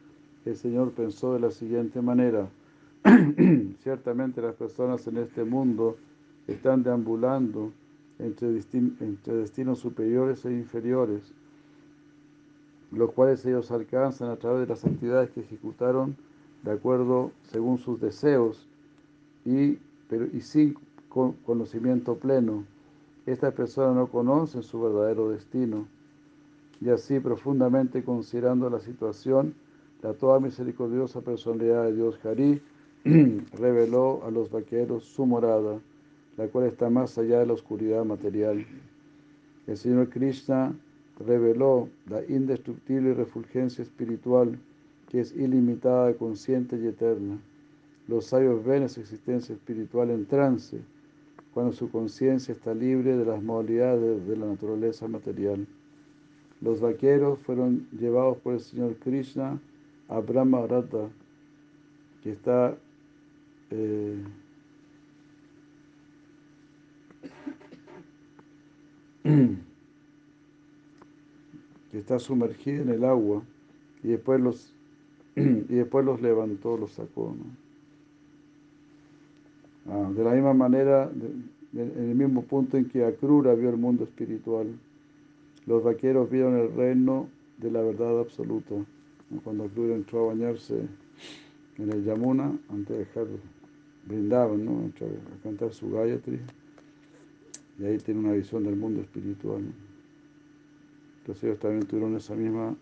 [0.45, 2.49] El Señor pensó de la siguiente manera,
[3.84, 5.97] ciertamente las personas en este mundo
[6.47, 7.72] están deambulando
[8.19, 11.34] entre, destinos superiores e inferiores,
[12.91, 16.15] los cuales ellos alcanzan a través de las actividades que ejecutaron
[16.64, 18.68] de acuerdo según sus deseos
[19.45, 19.80] y,
[20.34, 20.76] y sin
[21.10, 22.65] con- conocimiento pleno.
[23.25, 25.87] Estas personas no conocen su verdadero destino
[26.81, 29.53] y así profundamente considerando la situación,
[30.01, 32.61] la toda misericordiosa personalidad de Dios Hari
[33.53, 35.79] reveló a los vaqueros su morada,
[36.35, 38.65] la cual está más allá de la oscuridad material.
[39.67, 40.75] El Señor Krishna
[41.25, 44.59] reveló la indestructible refulgencia espiritual
[45.09, 47.37] que es ilimitada, consciente y eterna.
[48.07, 50.81] Los sabios ven esa existencia espiritual en trance,
[51.53, 55.67] cuando su conciencia está libre de las modalidades de la naturaleza material.
[56.61, 59.59] Los vaqueros fueron llevados por el Señor Krishna
[60.07, 61.09] a Brahma Rata,
[62.23, 62.75] que está
[63.69, 64.23] eh,
[71.91, 73.43] que está sumergida en el agua
[74.03, 74.73] y después los
[75.35, 77.35] y después los levantó, los sacó.
[79.89, 81.11] Ah, de la misma manera,
[81.73, 84.68] en el mismo punto en que Akrura vio el mundo espiritual,
[85.65, 87.27] los vaqueros vieron el reino
[87.57, 88.76] de la verdad absoluta.
[89.43, 90.88] Cuando Akrura entró a bañarse
[91.77, 93.27] en el Yamuna, antes de dejar
[94.05, 94.91] brindaban, ¿no?
[94.95, 96.39] A cantar su Gayatri,
[97.80, 99.64] y ahí tiene una visión del mundo espiritual.
[101.19, 102.76] Entonces ellos también tuvieron esa misma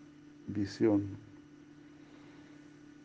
[0.48, 1.02] visión.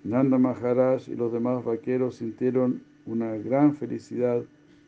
[0.04, 4.44] Nanda Maharaj y los demás vaqueros sintieron una gran felicidad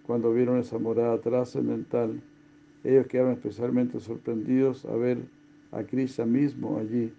[0.06, 2.22] cuando vieron esa morada trascendental.
[2.84, 5.20] Ellos quedaron especialmente sorprendidos a ver
[5.72, 7.12] a Krishna mismo allí,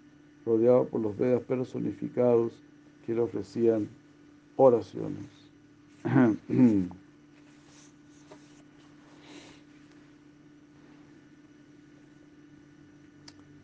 [0.45, 2.61] rodeado por los Vedas personificados
[3.05, 3.87] que le ofrecían
[4.55, 5.25] oraciones.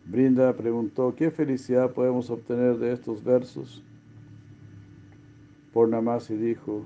[0.05, 3.83] Brinda preguntó, ¿qué felicidad podemos obtener de estos versos?
[5.73, 6.85] Purnamasi dijo,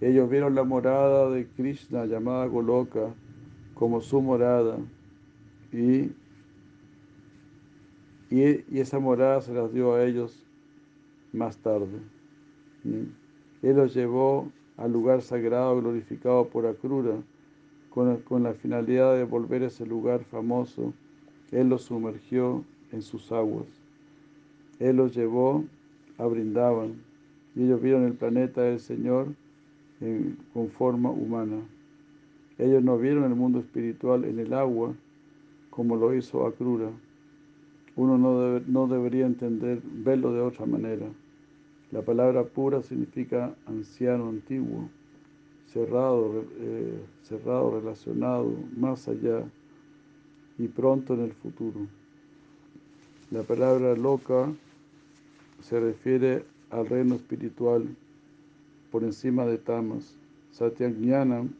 [0.00, 3.14] ellos vieron la morada de Krishna llamada Goloka
[3.74, 4.78] como su morada
[5.72, 6.12] y,
[8.30, 10.44] y, esa morada se las dio a ellos
[11.32, 11.98] más tarde.
[13.62, 17.16] Él los llevó al lugar sagrado glorificado por Akrura
[17.90, 20.92] con, con la finalidad de volver ese lugar famoso.
[21.50, 23.66] Él los sumergió en sus aguas.
[24.78, 25.64] Él los llevó
[26.18, 27.02] a Brindavan
[27.54, 29.28] y ellos vieron el planeta del Señor
[30.52, 31.60] con forma humana.
[32.58, 34.94] Ellos no vieron el mundo espiritual en el agua
[35.70, 36.90] como lo hizo Akrura.
[37.96, 41.06] Uno no, no debería entender, verlo de otra manera.
[41.92, 44.88] La palabra pura significa anciano, antiguo,
[45.72, 49.44] cerrado, eh, cerrado, relacionado, más allá
[50.58, 51.86] y pronto en el futuro.
[53.30, 54.52] La palabra loca
[55.60, 57.86] se refiere al reino espiritual
[58.90, 60.16] por encima de tamas.
[60.52, 61.50] Satyajnanam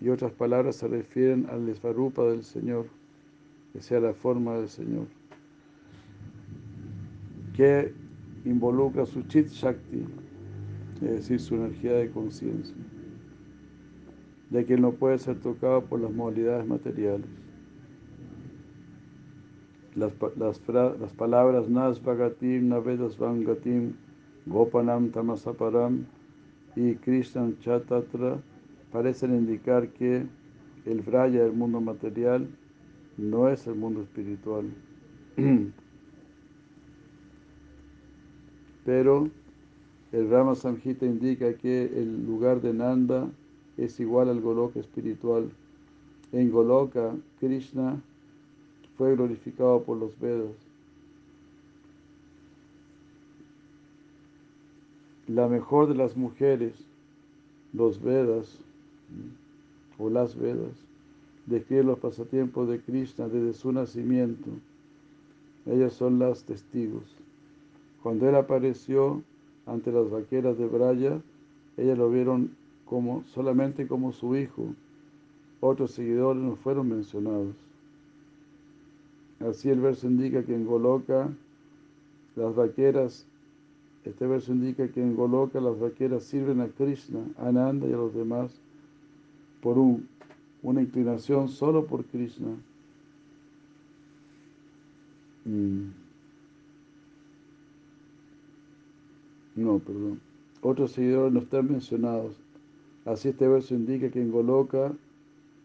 [0.00, 2.86] y otras palabras se refieren al Svarupa del Señor,
[3.72, 5.06] que sea la forma del Señor,
[7.54, 7.92] que
[8.44, 10.04] involucra su Chit Shakti,
[11.02, 12.74] es decir, su energía de conciencia,
[14.50, 17.26] ya que no puede ser tocado por las modalidades materiales.
[19.94, 22.68] Las, las, las palabras Nas Bhagatim,
[24.46, 26.04] Gopanam Tamasaparam
[26.76, 28.40] y Krishnan Chatatra
[28.90, 30.26] parecen indicar que
[30.84, 32.48] el Vraya del mundo material
[33.16, 34.66] no es el mundo espiritual.
[38.84, 39.30] Pero
[40.12, 43.30] El Rama Samhita indica que el lugar de Nanda
[43.78, 45.50] es igual al Goloka espiritual.
[46.32, 47.98] En Goloka, Krishna
[48.98, 50.61] fue glorificado por los Vedas.
[55.32, 56.74] La mejor de las mujeres,
[57.72, 58.58] los Vedas,
[59.98, 60.74] o las Vedas,
[61.46, 64.50] describen los pasatiempos de Krishna desde su nacimiento.
[65.64, 67.16] Ellas son las testigos.
[68.02, 69.22] Cuando él apareció
[69.64, 71.22] ante las vaqueras de Braya,
[71.78, 72.54] ellas lo vieron
[72.84, 74.66] como, solamente como su hijo.
[75.60, 77.54] Otros seguidores no fueron mencionados.
[79.40, 81.30] Así el verso indica que en Goloka
[82.36, 83.26] las vaqueras,
[84.04, 87.96] este verso indica que en Goloka las vaqueras sirven a Krishna, a Ananda y a
[87.96, 88.50] los demás
[89.60, 90.08] por un,
[90.62, 92.56] una inclinación solo por Krishna.
[95.44, 95.90] Mm.
[99.56, 100.20] No, perdón.
[100.62, 102.34] Otros seguidores no están mencionados.
[103.04, 104.92] Así este verso indica que en Goloka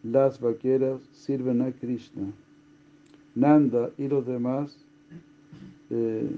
[0.04, 2.32] las vaqueras sirven a Krishna.
[3.36, 4.76] Nanda y los demás,
[5.90, 6.30] eh,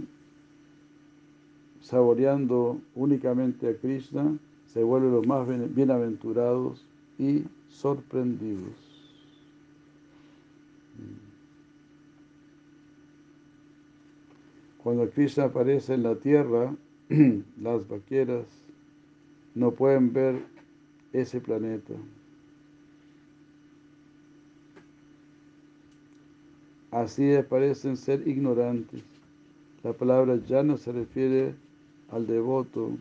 [1.81, 4.37] saboreando únicamente a Krishna,
[4.67, 6.85] se vuelven los más bienaventurados
[7.17, 8.89] y sorprendidos.
[14.83, 16.73] Cuando Krishna aparece en la tierra,
[17.61, 18.45] las vaqueras
[19.55, 20.43] no pueden ver
[21.11, 21.93] ese planeta.
[26.91, 29.03] Así parecen ser ignorantes.
[29.83, 31.53] La palabra ya no se refiere
[32.11, 32.91] al devoto,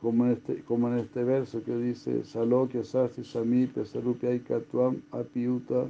[0.00, 5.88] como en este, como en este verso que dice Salokya Sasti Sami Pesarupya Aikatvam Apiuta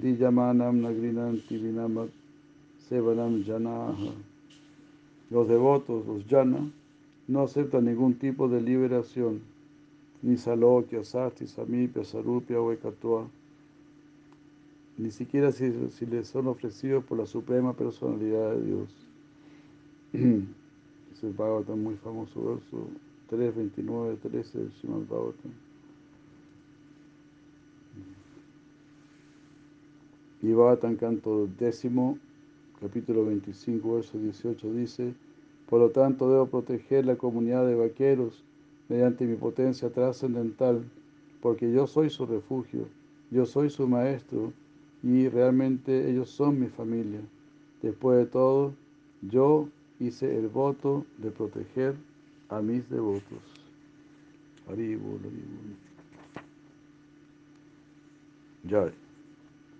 [0.00, 2.10] Diyamanam Nagrinanti Vinamat
[2.88, 4.12] Sevanam Janaha.
[5.30, 6.70] Los devotos, los jana,
[7.28, 9.40] no aceptan ningún tipo de liberación,
[10.22, 13.28] ni Salokya, Sasti, Samipya, Sarupya o Ekatva
[15.00, 19.09] ni siquiera si, si les son ofrecidos por la Suprema Personalidad de Dios.
[20.12, 22.88] Es el Bhagavatam muy famoso, verso
[23.28, 25.52] 3, 29, 13 del Srimad Bhagavatam.
[30.42, 32.18] Y Bhagavatam canto décimo,
[32.80, 35.14] capítulo 25, verso 18 dice,
[35.68, 38.42] por lo tanto debo proteger la comunidad de vaqueros
[38.88, 40.82] mediante mi potencia trascendental,
[41.40, 42.86] porque yo soy su refugio,
[43.30, 44.52] yo soy su maestro,
[45.02, 47.20] y realmente ellos son mi familia.
[47.82, 48.74] Después de todo,
[49.22, 49.68] yo
[50.00, 51.94] hice el voto de proteger
[52.48, 53.42] a mis devotos.
[54.66, 55.76] Haribol, haribol.
[58.64, 58.92] Ya,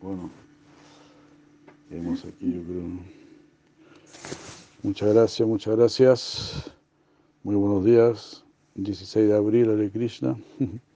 [0.01, 0.31] bueno,
[1.91, 3.21] vemos aquí yo creo.
[4.83, 6.73] Muchas gracias, muchas gracias.
[7.43, 8.45] Muy buenos días.
[8.75, 10.37] 16 de abril, Hare Krishna.